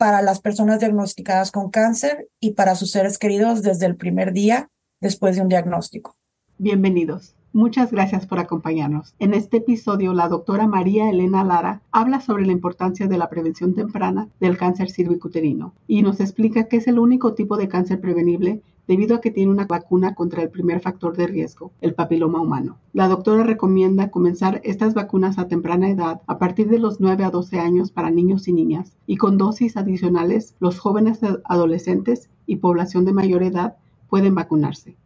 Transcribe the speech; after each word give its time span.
para 0.00 0.22
las 0.22 0.40
personas 0.40 0.80
diagnosticadas 0.80 1.52
con 1.52 1.68
cáncer 1.68 2.30
y 2.40 2.52
para 2.52 2.74
sus 2.74 2.90
seres 2.90 3.18
queridos 3.18 3.60
desde 3.60 3.84
el 3.84 3.96
primer 3.96 4.32
día 4.32 4.70
después 4.98 5.36
de 5.36 5.42
un 5.42 5.50
diagnóstico. 5.50 6.16
Bienvenidos. 6.56 7.34
Muchas 7.52 7.92
gracias 7.92 8.24
por 8.26 8.38
acompañarnos. 8.38 9.14
En 9.18 9.34
este 9.34 9.58
episodio, 9.58 10.14
la 10.14 10.28
doctora 10.28 10.66
María 10.66 11.10
Elena 11.10 11.44
Lara 11.44 11.82
habla 11.90 12.22
sobre 12.22 12.46
la 12.46 12.52
importancia 12.52 13.08
de 13.08 13.18
la 13.18 13.28
prevención 13.28 13.74
temprana 13.74 14.30
del 14.40 14.56
cáncer 14.56 14.90
cervicuterino 14.90 15.74
y 15.86 16.00
nos 16.00 16.18
explica 16.20 16.64
que 16.64 16.78
es 16.78 16.86
el 16.86 16.98
único 16.98 17.34
tipo 17.34 17.58
de 17.58 17.68
cáncer 17.68 18.00
prevenible 18.00 18.62
debido 18.90 19.14
a 19.14 19.20
que 19.20 19.30
tiene 19.30 19.52
una 19.52 19.66
vacuna 19.66 20.16
contra 20.16 20.42
el 20.42 20.50
primer 20.50 20.80
factor 20.80 21.16
de 21.16 21.28
riesgo, 21.28 21.70
el 21.80 21.94
papiloma 21.94 22.40
humano. 22.40 22.80
La 22.92 23.06
doctora 23.06 23.44
recomienda 23.44 24.10
comenzar 24.10 24.60
estas 24.64 24.94
vacunas 24.94 25.38
a 25.38 25.46
temprana 25.46 25.90
edad, 25.90 26.22
a 26.26 26.38
partir 26.40 26.68
de 26.68 26.80
los 26.80 26.98
9 26.98 27.22
a 27.22 27.30
12 27.30 27.60
años 27.60 27.92
para 27.92 28.10
niños 28.10 28.48
y 28.48 28.52
niñas, 28.52 28.96
y 29.06 29.16
con 29.16 29.38
dosis 29.38 29.76
adicionales, 29.76 30.56
los 30.58 30.80
jóvenes 30.80 31.20
adolescentes 31.44 32.30
y 32.46 32.56
población 32.56 33.04
de 33.04 33.12
mayor 33.12 33.44
edad 33.44 33.76
pueden 34.08 34.34
vacunarse. 34.34 34.96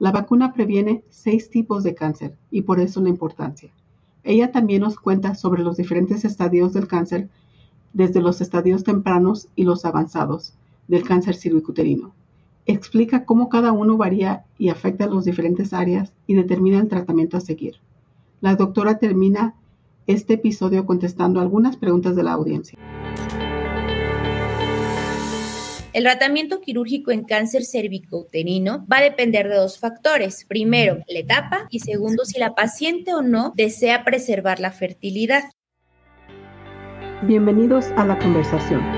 La 0.00 0.10
vacuna 0.10 0.52
previene 0.52 1.04
seis 1.08 1.48
tipos 1.48 1.84
de 1.84 1.94
cáncer 1.94 2.36
y 2.50 2.62
por 2.62 2.80
eso 2.80 3.00
la 3.00 3.08
importancia. 3.08 3.70
Ella 4.24 4.50
también 4.50 4.80
nos 4.80 4.98
cuenta 4.98 5.36
sobre 5.36 5.62
los 5.62 5.76
diferentes 5.76 6.24
estadios 6.24 6.72
del 6.72 6.88
cáncer, 6.88 7.28
desde 7.92 8.20
los 8.20 8.40
estadios 8.40 8.82
tempranos 8.82 9.46
y 9.54 9.62
los 9.62 9.84
avanzados 9.84 10.54
del 10.88 11.04
cáncer 11.04 11.36
cervicuterino 11.36 12.14
explica 12.68 13.24
cómo 13.24 13.48
cada 13.48 13.72
uno 13.72 13.96
varía 13.96 14.44
y 14.58 14.68
afecta 14.68 15.04
a 15.04 15.08
las 15.08 15.24
diferentes 15.24 15.72
áreas 15.72 16.12
y 16.26 16.34
determina 16.34 16.78
el 16.78 16.88
tratamiento 16.88 17.36
a 17.36 17.40
seguir. 17.40 17.76
La 18.40 18.54
doctora 18.54 18.98
termina 18.98 19.54
este 20.06 20.34
episodio 20.34 20.86
contestando 20.86 21.40
algunas 21.40 21.76
preguntas 21.76 22.14
de 22.14 22.22
la 22.22 22.32
audiencia. 22.32 22.78
El 25.94 26.04
tratamiento 26.04 26.60
quirúrgico 26.60 27.10
en 27.10 27.24
cáncer 27.24 27.64
cervicouterino 27.64 28.86
va 28.86 28.98
a 28.98 29.02
depender 29.02 29.48
de 29.48 29.56
dos 29.56 29.80
factores. 29.80 30.44
Primero, 30.46 30.98
la 31.08 31.18
etapa 31.18 31.66
y 31.70 31.80
segundo, 31.80 32.24
si 32.24 32.38
la 32.38 32.54
paciente 32.54 33.14
o 33.14 33.22
no 33.22 33.52
desea 33.56 34.04
preservar 34.04 34.60
la 34.60 34.70
fertilidad. 34.70 35.44
Bienvenidos 37.22 37.86
a 37.96 38.04
la 38.04 38.16
conversación. 38.18 38.97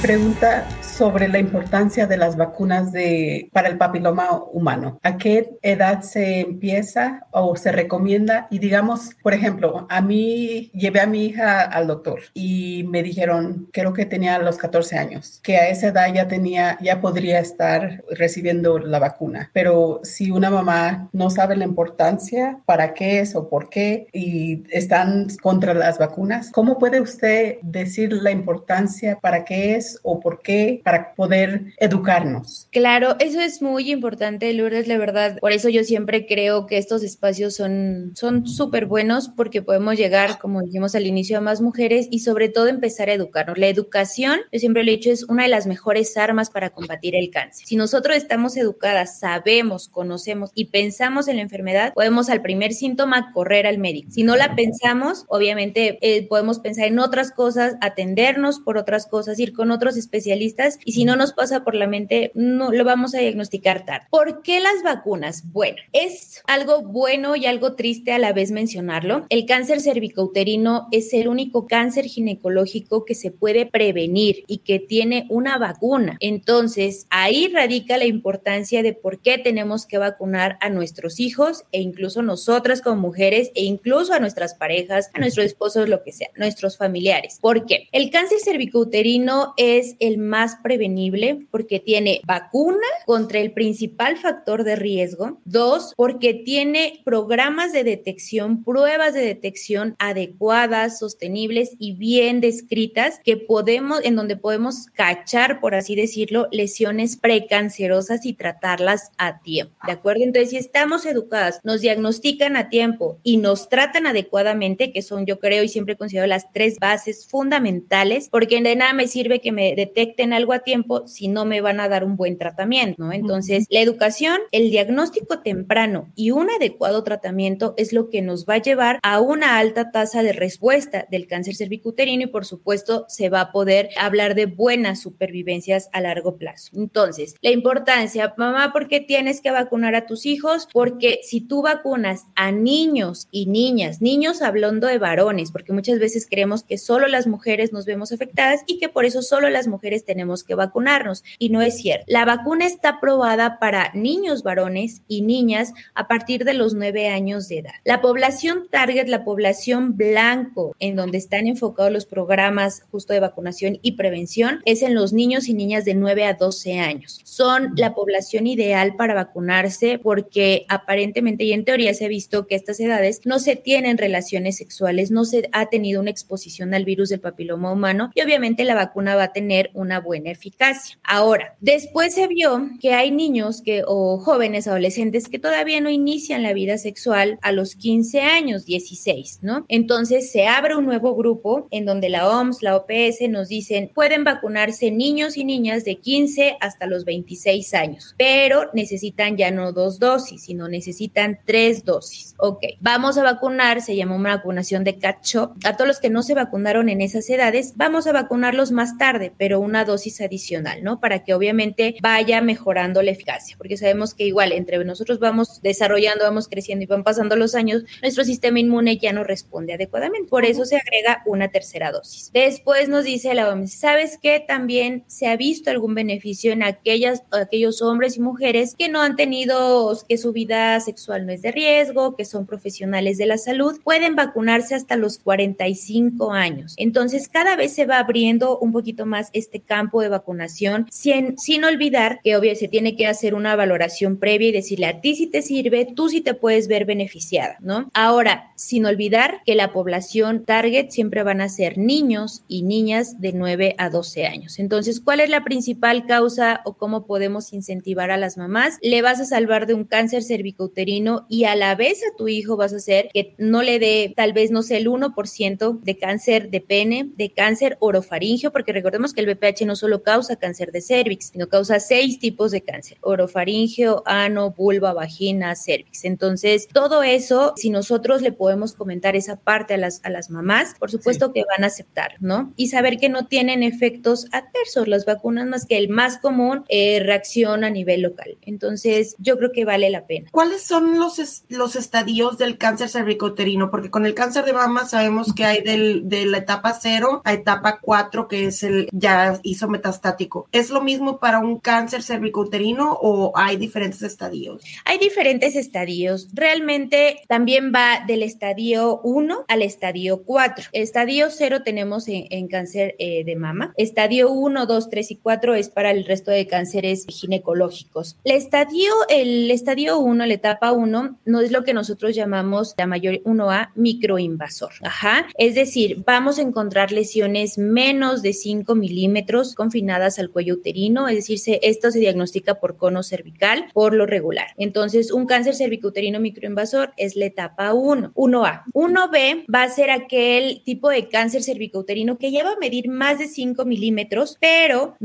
Pregunta 0.00 0.66
sobre 1.00 1.28
la 1.28 1.38
importancia 1.38 2.06
de 2.06 2.18
las 2.18 2.36
vacunas 2.36 2.92
de, 2.92 3.48
para 3.54 3.68
el 3.68 3.78
papiloma 3.78 4.42
humano. 4.52 5.00
¿A 5.02 5.16
qué 5.16 5.48
edad 5.62 6.02
se 6.02 6.40
empieza 6.40 7.26
o 7.30 7.56
se 7.56 7.72
recomienda? 7.72 8.48
Y 8.50 8.58
digamos, 8.58 9.14
por 9.22 9.32
ejemplo, 9.32 9.86
a 9.88 10.02
mí 10.02 10.70
llevé 10.74 11.00
a 11.00 11.06
mi 11.06 11.24
hija 11.24 11.62
al 11.62 11.86
doctor 11.86 12.20
y 12.34 12.84
me 12.90 13.02
dijeron, 13.02 13.70
creo 13.72 13.94
que 13.94 14.04
tenía 14.04 14.38
los 14.40 14.58
14 14.58 14.98
años, 14.98 15.40
que 15.42 15.56
a 15.56 15.70
esa 15.70 15.86
edad 15.86 16.12
ya 16.12 16.28
tenía, 16.28 16.76
ya 16.82 17.00
podría 17.00 17.40
estar 17.40 18.04
recibiendo 18.10 18.78
la 18.78 18.98
vacuna. 18.98 19.50
Pero 19.54 20.00
si 20.02 20.30
una 20.30 20.50
mamá 20.50 21.08
no 21.14 21.30
sabe 21.30 21.56
la 21.56 21.64
importancia, 21.64 22.58
para 22.66 22.92
qué 22.92 23.20
es 23.20 23.34
o 23.34 23.48
por 23.48 23.70
qué 23.70 24.06
y 24.12 24.64
están 24.68 25.28
contra 25.40 25.72
las 25.72 25.96
vacunas, 25.96 26.50
¿cómo 26.50 26.78
puede 26.78 27.00
usted 27.00 27.56
decir 27.62 28.12
la 28.12 28.32
importancia 28.32 29.18
para 29.18 29.46
qué 29.46 29.76
es 29.76 29.98
o 30.02 30.20
por 30.20 30.42
qué? 30.42 30.82
Para 30.90 31.14
poder 31.14 31.72
educarnos. 31.78 32.66
Claro, 32.72 33.14
eso 33.20 33.40
es 33.40 33.62
muy 33.62 33.92
importante, 33.92 34.52
Lourdes, 34.52 34.88
la 34.88 34.98
verdad. 34.98 35.38
Por 35.38 35.52
eso 35.52 35.68
yo 35.68 35.84
siempre 35.84 36.26
creo 36.26 36.66
que 36.66 36.78
estos 36.78 37.04
espacios 37.04 37.54
son 37.54 38.10
son 38.14 38.46
súper 38.46 38.86
buenos 38.86 39.28
porque 39.28 39.62
podemos 39.62 39.96
llegar, 39.96 40.38
como 40.38 40.62
dijimos 40.62 40.94
al 40.94 41.06
inicio, 41.06 41.38
a 41.38 41.40
más 41.40 41.60
mujeres 41.60 42.08
y 42.10 42.20
sobre 42.20 42.48
todo 42.48 42.66
empezar 42.66 43.08
a 43.08 43.14
educarnos. 43.14 43.58
La 43.58 43.68
educación, 43.68 44.40
yo 44.52 44.58
siempre 44.58 44.82
lo 44.82 44.90
he 44.90 44.96
dicho, 44.96 45.10
es 45.10 45.24
una 45.28 45.44
de 45.44 45.48
las 45.48 45.66
mejores 45.66 46.16
armas 46.16 46.50
para 46.50 46.70
combatir 46.70 47.14
el 47.14 47.30
cáncer. 47.30 47.66
Si 47.66 47.76
nosotros 47.76 48.16
estamos 48.16 48.56
educadas, 48.56 49.18
sabemos, 49.18 49.88
conocemos 49.88 50.50
y 50.54 50.66
pensamos 50.66 51.28
en 51.28 51.36
la 51.36 51.42
enfermedad, 51.42 51.92
podemos 51.94 52.28
al 52.30 52.42
primer 52.42 52.72
síntoma 52.72 53.32
correr 53.32 53.66
al 53.66 53.78
médico. 53.78 54.10
Si 54.10 54.22
no 54.22 54.36
la 54.36 54.56
pensamos, 54.56 55.24
obviamente 55.28 55.98
eh, 56.02 56.26
podemos 56.26 56.58
pensar 56.58 56.86
en 56.86 56.98
otras 56.98 57.30
cosas, 57.32 57.76
atendernos 57.80 58.60
por 58.60 58.76
otras 58.76 59.06
cosas, 59.06 59.38
ir 59.38 59.52
con 59.52 59.70
otros 59.70 59.96
especialistas 59.96 60.69
y 60.84 60.92
si 60.92 61.04
no 61.04 61.16
nos 61.16 61.32
pasa 61.32 61.64
por 61.64 61.74
la 61.74 61.86
mente, 61.86 62.32
no 62.34 62.72
lo 62.72 62.84
vamos 62.84 63.14
a 63.14 63.18
diagnosticar 63.18 63.84
tarde. 63.84 64.06
¿Por 64.10 64.42
qué 64.42 64.60
las 64.60 64.82
vacunas? 64.84 65.50
Bueno, 65.52 65.78
es 65.92 66.42
algo 66.46 66.82
bueno 66.82 67.36
y 67.36 67.46
algo 67.46 67.74
triste 67.74 68.12
a 68.12 68.18
la 68.18 68.32
vez 68.32 68.50
mencionarlo. 68.50 69.26
El 69.28 69.46
cáncer 69.46 69.80
cervicouterino 69.80 70.88
es 70.92 71.12
el 71.12 71.28
único 71.28 71.66
cáncer 71.66 72.06
ginecológico 72.06 73.04
que 73.04 73.14
se 73.14 73.30
puede 73.30 73.66
prevenir 73.66 74.44
y 74.46 74.58
que 74.58 74.78
tiene 74.78 75.26
una 75.30 75.58
vacuna. 75.58 76.16
Entonces, 76.20 77.06
ahí 77.10 77.48
radica 77.48 77.96
la 77.96 78.06
importancia 78.06 78.82
de 78.82 78.92
por 78.92 79.20
qué 79.20 79.38
tenemos 79.38 79.86
que 79.86 79.98
vacunar 79.98 80.58
a 80.60 80.70
nuestros 80.70 81.20
hijos 81.20 81.64
e 81.72 81.80
incluso 81.80 82.22
nosotras 82.22 82.82
como 82.82 82.96
mujeres 82.96 83.50
e 83.54 83.64
incluso 83.64 84.12
a 84.12 84.20
nuestras 84.20 84.54
parejas, 84.54 85.10
a 85.14 85.20
nuestros 85.20 85.46
esposos, 85.46 85.88
lo 85.88 86.02
que 86.02 86.12
sea, 86.12 86.28
nuestros 86.36 86.76
familiares. 86.76 87.38
¿Por 87.40 87.66
qué? 87.66 87.88
El 87.92 88.10
cáncer 88.10 88.38
cervicouterino 88.40 89.54
es 89.56 89.96
el 90.00 90.18
más 90.18 90.56
prevenible 90.62 91.46
porque 91.50 91.80
tiene 91.80 92.20
vacuna 92.24 92.86
contra 93.06 93.40
el 93.40 93.52
principal 93.52 94.16
factor 94.16 94.64
de 94.64 94.76
riesgo. 94.76 95.40
Dos, 95.44 95.94
porque 95.96 96.34
tiene 96.34 97.00
programas 97.04 97.72
de 97.72 97.84
detección, 97.84 98.64
pruebas 98.64 99.14
de 99.14 99.20
detección 99.20 99.96
adecuadas, 99.98 100.98
sostenibles 100.98 101.76
y 101.78 101.92
bien 101.92 102.40
descritas 102.40 103.20
que 103.24 103.36
podemos, 103.36 104.00
en 104.04 104.16
donde 104.16 104.36
podemos 104.36 104.86
cachar, 104.92 105.60
por 105.60 105.74
así 105.74 105.94
decirlo, 105.94 106.48
lesiones 106.50 107.16
precancerosas 107.16 108.24
y 108.26 108.32
tratarlas 108.32 109.10
a 109.18 109.40
tiempo. 109.40 109.74
¿De 109.86 109.92
acuerdo? 109.92 110.22
Entonces, 110.22 110.50
si 110.50 110.56
estamos 110.56 111.06
educadas, 111.06 111.60
nos 111.64 111.80
diagnostican 111.80 112.56
a 112.56 112.68
tiempo 112.68 113.18
y 113.22 113.36
nos 113.36 113.68
tratan 113.68 114.06
adecuadamente, 114.06 114.92
que 114.92 115.02
son, 115.02 115.26
yo 115.26 115.38
creo 115.38 115.62
y 115.62 115.68
siempre 115.68 115.96
considero 115.96 116.26
las 116.26 116.52
tres 116.52 116.78
bases 116.78 117.26
fundamentales, 117.26 118.28
porque 118.30 118.60
de 118.60 118.76
nada 118.76 118.92
me 118.92 119.06
sirve 119.06 119.40
que 119.40 119.52
me 119.52 119.74
detecten 119.74 120.32
algo 120.32 120.49
a 120.52 120.60
tiempo 120.60 121.06
si 121.06 121.28
no 121.28 121.44
me 121.44 121.60
van 121.60 121.80
a 121.80 121.88
dar 121.88 122.04
un 122.04 122.16
buen 122.16 122.38
tratamiento, 122.38 123.02
¿no? 123.02 123.12
Entonces, 123.12 123.66
la 123.70 123.80
educación, 123.80 124.38
el 124.52 124.70
diagnóstico 124.70 125.40
temprano 125.40 126.10
y 126.14 126.30
un 126.30 126.50
adecuado 126.50 127.02
tratamiento 127.04 127.74
es 127.76 127.92
lo 127.92 128.10
que 128.10 128.22
nos 128.22 128.46
va 128.46 128.54
a 128.54 128.62
llevar 128.62 128.98
a 129.02 129.20
una 129.20 129.58
alta 129.58 129.90
tasa 129.90 130.22
de 130.22 130.32
respuesta 130.32 131.06
del 131.10 131.26
cáncer 131.26 131.54
cervicuterino 131.56 132.24
y 132.24 132.26
por 132.26 132.44
supuesto 132.44 133.04
se 133.08 133.28
va 133.28 133.40
a 133.40 133.52
poder 133.52 133.90
hablar 133.96 134.34
de 134.34 134.46
buenas 134.46 135.00
supervivencias 135.00 135.88
a 135.92 136.00
largo 136.00 136.36
plazo. 136.36 136.70
Entonces, 136.74 137.34
la 137.42 137.50
importancia, 137.50 138.34
mamá, 138.36 138.72
¿por 138.72 138.88
qué 138.88 139.00
tienes 139.00 139.40
que 139.40 139.50
vacunar 139.50 139.94
a 139.94 140.06
tus 140.06 140.26
hijos? 140.26 140.68
Porque 140.72 141.20
si 141.22 141.40
tú 141.40 141.62
vacunas 141.62 142.26
a 142.34 142.52
niños 142.52 143.28
y 143.30 143.46
niñas, 143.46 144.00
niños 144.00 144.42
hablando 144.42 144.86
de 144.86 144.98
varones, 144.98 145.52
porque 145.52 145.72
muchas 145.72 145.98
veces 145.98 146.26
creemos 146.28 146.62
que 146.62 146.78
solo 146.78 147.06
las 147.06 147.26
mujeres 147.26 147.72
nos 147.72 147.86
vemos 147.86 148.12
afectadas 148.12 148.62
y 148.66 148.78
que 148.78 148.88
por 148.88 149.04
eso 149.04 149.22
solo 149.22 149.50
las 149.50 149.66
mujeres 149.66 150.04
tenemos 150.04 150.39
que 150.44 150.54
vacunarnos. 150.54 151.24
Y 151.38 151.48
no 151.48 151.62
es 151.62 151.78
cierto. 151.78 152.04
La 152.08 152.24
vacuna 152.24 152.66
está 152.66 152.90
aprobada 152.90 153.58
para 153.58 153.90
niños 153.94 154.42
varones 154.42 155.02
y 155.08 155.22
niñas 155.22 155.72
a 155.94 156.06
partir 156.08 156.44
de 156.44 156.54
los 156.54 156.74
nueve 156.74 157.08
años 157.08 157.48
de 157.48 157.58
edad. 157.58 157.72
La 157.84 158.00
población 158.00 158.68
target, 158.70 159.08
la 159.08 159.24
población 159.24 159.96
blanco, 159.96 160.76
en 160.78 160.96
donde 160.96 161.18
están 161.18 161.46
enfocados 161.46 161.92
los 161.92 162.06
programas 162.06 162.82
justo 162.90 163.12
de 163.12 163.20
vacunación 163.20 163.78
y 163.82 163.92
prevención, 163.92 164.60
es 164.64 164.82
en 164.82 164.94
los 164.94 165.12
niños 165.12 165.48
y 165.48 165.54
niñas 165.54 165.84
de 165.84 165.94
9 165.94 166.24
a 166.24 166.34
12 166.34 166.78
años. 166.78 167.20
Son 167.24 167.72
la 167.76 167.94
población 167.94 168.46
ideal 168.46 168.96
para 168.96 169.14
vacunarse 169.14 169.98
porque 169.98 170.66
aparentemente 170.68 171.44
y 171.44 171.52
en 171.52 171.64
teoría 171.64 171.94
se 171.94 172.04
ha 172.04 172.08
visto 172.08 172.46
que 172.46 172.54
estas 172.54 172.78
edades 172.80 173.22
no 173.24 173.38
se 173.38 173.56
tienen 173.56 173.98
relaciones 173.98 174.56
sexuales, 174.56 175.10
no 175.10 175.24
se 175.24 175.48
ha 175.52 175.66
tenido 175.66 176.00
una 176.00 176.10
exposición 176.10 176.74
al 176.74 176.84
virus 176.84 177.08
del 177.08 177.20
papiloma 177.20 177.72
humano 177.72 178.10
y 178.14 178.22
obviamente 178.22 178.64
la 178.64 178.74
vacuna 178.74 179.14
va 179.14 179.24
a 179.24 179.32
tener 179.32 179.70
una 179.74 180.00
buena 180.00 180.10
buena 180.10 180.29
eficacia. 180.30 180.98
Ahora, 181.02 181.56
después 181.60 182.14
se 182.14 182.26
vio 182.26 182.68
que 182.80 182.94
hay 182.94 183.10
niños 183.10 183.62
que 183.62 183.82
o 183.86 184.18
jóvenes 184.18 184.66
adolescentes 184.66 185.28
que 185.28 185.38
todavía 185.38 185.80
no 185.80 185.90
inician 185.90 186.42
la 186.42 186.52
vida 186.52 186.78
sexual 186.78 187.38
a 187.42 187.52
los 187.52 187.74
15 187.76 188.20
años, 188.20 188.64
16, 188.64 189.40
¿no? 189.42 189.64
Entonces 189.68 190.30
se 190.30 190.46
abre 190.46 190.76
un 190.76 190.84
nuevo 190.84 191.14
grupo 191.14 191.68
en 191.70 191.84
donde 191.84 192.08
la 192.08 192.28
OMS, 192.28 192.62
la 192.62 192.76
OPS 192.76 193.28
nos 193.28 193.48
dicen, 193.48 193.90
pueden 193.94 194.24
vacunarse 194.24 194.90
niños 194.90 195.36
y 195.36 195.44
niñas 195.44 195.84
de 195.84 195.96
15 195.96 196.56
hasta 196.60 196.86
los 196.86 197.04
26 197.04 197.74
años, 197.74 198.14
pero 198.18 198.70
necesitan 198.72 199.36
ya 199.36 199.50
no 199.50 199.72
dos 199.72 199.98
dosis, 199.98 200.44
sino 200.44 200.68
necesitan 200.68 201.40
tres 201.44 201.84
dosis. 201.84 202.34
Ok, 202.38 202.64
vamos 202.80 203.18
a 203.18 203.22
vacunar, 203.22 203.80
se 203.80 203.96
llama 203.96 204.16
una 204.16 204.36
vacunación 204.36 204.84
de 204.84 204.98
catch-up. 204.98 205.52
A 205.64 205.76
todos 205.76 205.88
los 205.88 206.00
que 206.00 206.10
no 206.10 206.22
se 206.22 206.34
vacunaron 206.34 206.88
en 206.88 207.00
esas 207.00 207.28
edades, 207.30 207.74
vamos 207.76 208.06
a 208.06 208.12
vacunarlos 208.12 208.72
más 208.72 208.98
tarde, 208.98 209.32
pero 209.36 209.60
una 209.60 209.84
dosis 209.84 210.19
adicional, 210.20 210.82
¿no? 210.82 211.00
Para 211.00 211.24
que 211.24 211.34
obviamente 211.34 211.96
vaya 212.02 212.40
mejorando 212.40 213.02
la 213.02 213.10
eficacia, 213.10 213.56
porque 213.56 213.76
sabemos 213.76 214.14
que 214.14 214.24
igual 214.24 214.52
entre 214.52 214.82
nosotros 214.84 215.18
vamos 215.18 215.60
desarrollando, 215.62 216.24
vamos 216.24 216.48
creciendo 216.48 216.84
y 216.84 216.86
van 216.86 217.04
pasando 217.04 217.36
los 217.36 217.54
años, 217.54 217.84
nuestro 218.02 218.24
sistema 218.24 218.60
inmune 218.60 218.98
ya 218.98 219.12
no 219.12 219.24
responde 219.24 219.74
adecuadamente. 219.74 220.28
Por 220.28 220.44
eso 220.44 220.64
se 220.64 220.76
agrega 220.76 221.22
una 221.26 221.48
tercera 221.48 221.92
dosis. 221.92 222.30
Después 222.32 222.88
nos 222.88 223.04
dice 223.04 223.34
la 223.34 223.48
OMS, 223.50 223.72
¿sabes 223.72 224.18
qué? 224.20 224.44
También 224.46 225.04
se 225.06 225.26
ha 225.26 225.36
visto 225.36 225.70
algún 225.70 225.94
beneficio 225.94 226.52
en 226.52 226.62
aquellas, 226.62 227.22
aquellos 227.30 227.82
hombres 227.82 228.16
y 228.16 228.20
mujeres 228.20 228.74
que 228.78 228.88
no 228.88 229.00
han 229.00 229.16
tenido, 229.16 229.96
que 230.08 230.18
su 230.18 230.32
vida 230.32 230.78
sexual 230.80 231.26
no 231.26 231.32
es 231.32 231.42
de 231.42 231.52
riesgo, 231.52 232.16
que 232.16 232.24
son 232.24 232.46
profesionales 232.46 233.18
de 233.18 233.26
la 233.26 233.38
salud, 233.38 233.80
pueden 233.82 234.16
vacunarse 234.16 234.74
hasta 234.74 234.96
los 234.96 235.18
45 235.18 236.32
años. 236.32 236.74
Entonces, 236.76 237.28
cada 237.28 237.56
vez 237.56 237.72
se 237.72 237.86
va 237.86 237.98
abriendo 237.98 238.58
un 238.58 238.72
poquito 238.72 239.06
más 239.06 239.30
este 239.32 239.60
campo 239.60 240.00
de 240.02 240.08
vacunación, 240.10 240.86
sin, 240.90 241.38
sin 241.38 241.64
olvidar 241.64 242.20
que 242.22 242.36
obviamente 242.36 242.50
se 242.60 242.68
tiene 242.68 242.96
que 242.96 243.06
hacer 243.06 243.34
una 243.34 243.56
valoración 243.56 244.18
previa 244.18 244.48
y 244.48 244.52
decirle 244.52 244.86
a 244.86 245.00
ti 245.00 245.14
si 245.14 245.26
te 245.26 245.42
sirve, 245.42 245.86
tú 245.94 246.08
sí 246.08 246.20
te 246.20 246.34
puedes 246.34 246.68
ver 246.68 246.84
beneficiada, 246.84 247.56
¿no? 247.60 247.90
Ahora, 247.94 248.52
sin 248.56 248.86
olvidar 248.86 249.42
que 249.46 249.54
la 249.54 249.72
población 249.72 250.44
target 250.44 250.90
siempre 250.90 251.22
van 251.22 251.40
a 251.40 251.48
ser 251.48 251.78
niños 251.78 252.42
y 252.48 252.62
niñas 252.62 253.20
de 253.20 253.32
9 253.32 253.74
a 253.78 253.90
12 253.90 254.26
años. 254.26 254.58
Entonces, 254.58 255.00
¿cuál 255.00 255.20
es 255.20 255.30
la 255.30 255.44
principal 255.44 256.06
causa 256.06 256.60
o 256.64 256.74
cómo 256.74 257.06
podemos 257.06 257.52
incentivar 257.52 258.10
a 258.10 258.16
las 258.16 258.36
mamás? 258.36 258.78
Le 258.82 259.02
vas 259.02 259.20
a 259.20 259.24
salvar 259.24 259.66
de 259.66 259.74
un 259.74 259.84
cáncer 259.84 260.22
cervicouterino 260.22 261.26
y 261.28 261.44
a 261.44 261.54
la 261.54 261.74
vez 261.74 262.02
a 262.02 262.16
tu 262.16 262.28
hijo 262.28 262.56
vas 262.56 262.72
a 262.72 262.76
hacer 262.76 263.08
que 263.12 263.34
no 263.38 263.62
le 263.62 263.78
dé 263.78 264.12
tal 264.16 264.32
vez, 264.32 264.50
no 264.50 264.62
sé, 264.62 264.76
el 264.76 264.88
1% 264.88 265.80
de 265.80 265.98
cáncer 265.98 266.50
de 266.50 266.60
pene, 266.60 267.10
de 267.16 267.30
cáncer 267.30 267.76
orofaringio, 267.80 268.52
porque 268.52 268.72
recordemos 268.72 269.12
que 269.12 269.20
el 269.20 269.34
BPH 269.34 269.66
no 269.66 269.76
solo 269.76 269.99
causa 270.02 270.36
cáncer 270.36 270.72
de 270.72 270.80
cervix, 270.80 271.30
sino 271.32 271.48
causa 271.48 271.80
seis 271.80 272.18
tipos 272.18 272.50
de 272.50 272.62
cáncer, 272.62 272.98
orofaringio, 273.00 274.02
ano, 274.06 274.50
vulva, 274.50 274.92
vagina, 274.92 275.54
cervix. 275.56 276.04
Entonces, 276.04 276.68
todo 276.72 277.02
eso, 277.02 277.54
si 277.56 277.70
nosotros 277.70 278.22
le 278.22 278.32
podemos 278.32 278.74
comentar 278.74 279.16
esa 279.16 279.36
parte 279.36 279.74
a 279.74 279.76
las, 279.76 280.00
a 280.04 280.10
las 280.10 280.30
mamás, 280.30 280.74
por 280.78 280.90
supuesto 280.90 281.32
que 281.32 281.44
van 281.44 281.64
a 281.64 281.68
aceptar, 281.68 282.12
¿no? 282.20 282.52
Y 282.56 282.68
saber 282.68 282.98
que 282.98 283.08
no 283.08 283.26
tienen 283.26 283.62
efectos 283.62 284.26
adversos 284.32 284.88
las 284.88 285.04
vacunas 285.04 285.46
más 285.46 285.66
que 285.66 285.78
el 285.78 285.88
más 285.88 286.18
común, 286.18 286.64
eh, 286.68 287.00
reacción 287.00 287.64
a 287.64 287.70
nivel 287.70 288.02
local. 288.02 288.38
Entonces, 288.42 289.16
yo 289.18 289.38
creo 289.38 289.52
que 289.52 289.64
vale 289.64 289.90
la 289.90 290.06
pena. 290.06 290.28
¿Cuáles 290.30 290.62
son 290.62 290.98
los, 290.98 291.44
los 291.48 291.76
estadios 291.76 292.38
del 292.38 292.58
cáncer 292.58 292.88
cervicouterino? 292.88 293.70
Porque 293.70 293.90
con 293.90 294.06
el 294.06 294.14
cáncer 294.14 294.44
de 294.44 294.52
mama 294.52 294.86
sabemos 294.86 295.32
que 295.34 295.44
hay 295.44 295.62
del, 295.62 296.08
de 296.08 296.26
la 296.26 296.38
etapa 296.38 296.78
0 296.80 297.22
a 297.24 297.32
etapa 297.32 297.78
4, 297.80 298.28
que 298.28 298.46
es 298.46 298.62
el 298.62 298.88
ya 298.92 299.38
hizo 299.42 299.68
metastático. 299.80 300.46
¿Es 300.52 300.70
lo 300.70 300.82
mismo 300.82 301.18
para 301.18 301.38
un 301.38 301.58
cáncer 301.58 302.02
cervicouterino 302.02 302.98
o 303.00 303.32
hay 303.34 303.56
diferentes 303.56 304.02
estadios? 304.02 304.62
Hay 304.84 304.98
diferentes 304.98 305.56
estadios. 305.56 306.28
Realmente 306.34 307.22
también 307.28 307.72
va 307.74 308.04
del 308.06 308.22
estadio 308.22 309.00
1 309.02 309.44
al 309.48 309.62
estadio 309.62 310.22
4. 310.22 310.66
Estadio 310.72 311.28
0 311.30 311.62
tenemos 311.64 312.04
en, 312.08 312.48
cáncer 312.48 312.94
eh, 312.98 313.24
de 313.24 313.36
mama. 313.36 313.72
Estadio 313.76 314.30
1, 314.30 314.66
2, 314.66 314.90
3 314.90 315.10
y 315.12 315.16
4 315.16 315.54
es 315.54 315.70
para 315.70 315.90
el 315.92 316.04
resto 316.04 316.30
de 316.30 316.46
cánceres 316.46 317.06
ginecológicos. 317.08 318.18
El 318.24 318.36
estadio, 318.36 318.92
el 319.08 319.50
estadio 319.50 319.98
1, 319.98 320.26
la 320.26 320.34
etapa 320.34 320.72
1, 320.72 321.18
no 321.24 321.40
es 321.40 321.52
lo 321.52 321.64
que 321.64 321.72
nosotros 321.72 322.14
llamamos 322.14 322.74
la 322.76 322.86
mayor 322.86 323.22
1A 323.22 323.70
microinvasor. 323.76 324.72
Ajá. 324.82 325.26
Es 325.38 325.54
decir, 325.54 326.02
vamos 326.04 326.38
a 326.38 326.42
encontrar 326.42 326.92
lesiones 326.92 327.56
menos 327.56 328.20
de 328.20 328.34
5 328.34 328.74
milímetros 328.74 329.54
confinadas 329.70 330.18
al 330.18 330.30
cuello 330.30 330.54
uterino. 330.54 331.06
Es 331.06 331.28
decir, 331.28 331.38
esto 331.62 331.92
se 331.92 332.00
diagnostica 332.00 332.56
por 332.58 332.76
cono 332.76 333.04
cervical 333.04 333.66
por 333.72 333.94
lo 333.94 334.04
regular. 334.04 334.48
Entonces, 334.56 335.12
un 335.12 335.26
cáncer 335.26 335.54
cervicouterino 335.54 336.18
microinvasor 336.18 336.92
es 336.96 337.14
la 337.14 337.26
etapa 337.26 337.72
1, 337.72 338.12
1A. 338.14 338.64
1B 338.74 339.44
va 339.52 339.62
a 339.62 339.68
ser 339.68 339.90
aquel 339.90 340.62
tipo 340.64 340.88
de 340.88 341.08
cáncer 341.08 341.44
cervicouterino 341.44 342.18
que 342.18 342.32
lleva 342.32 342.50
a 342.50 342.56
medir 342.56 342.88
más 342.88 343.20
de 343.20 343.28
5 343.28 343.64
milímetros, 343.64 344.38
pero 344.40 344.96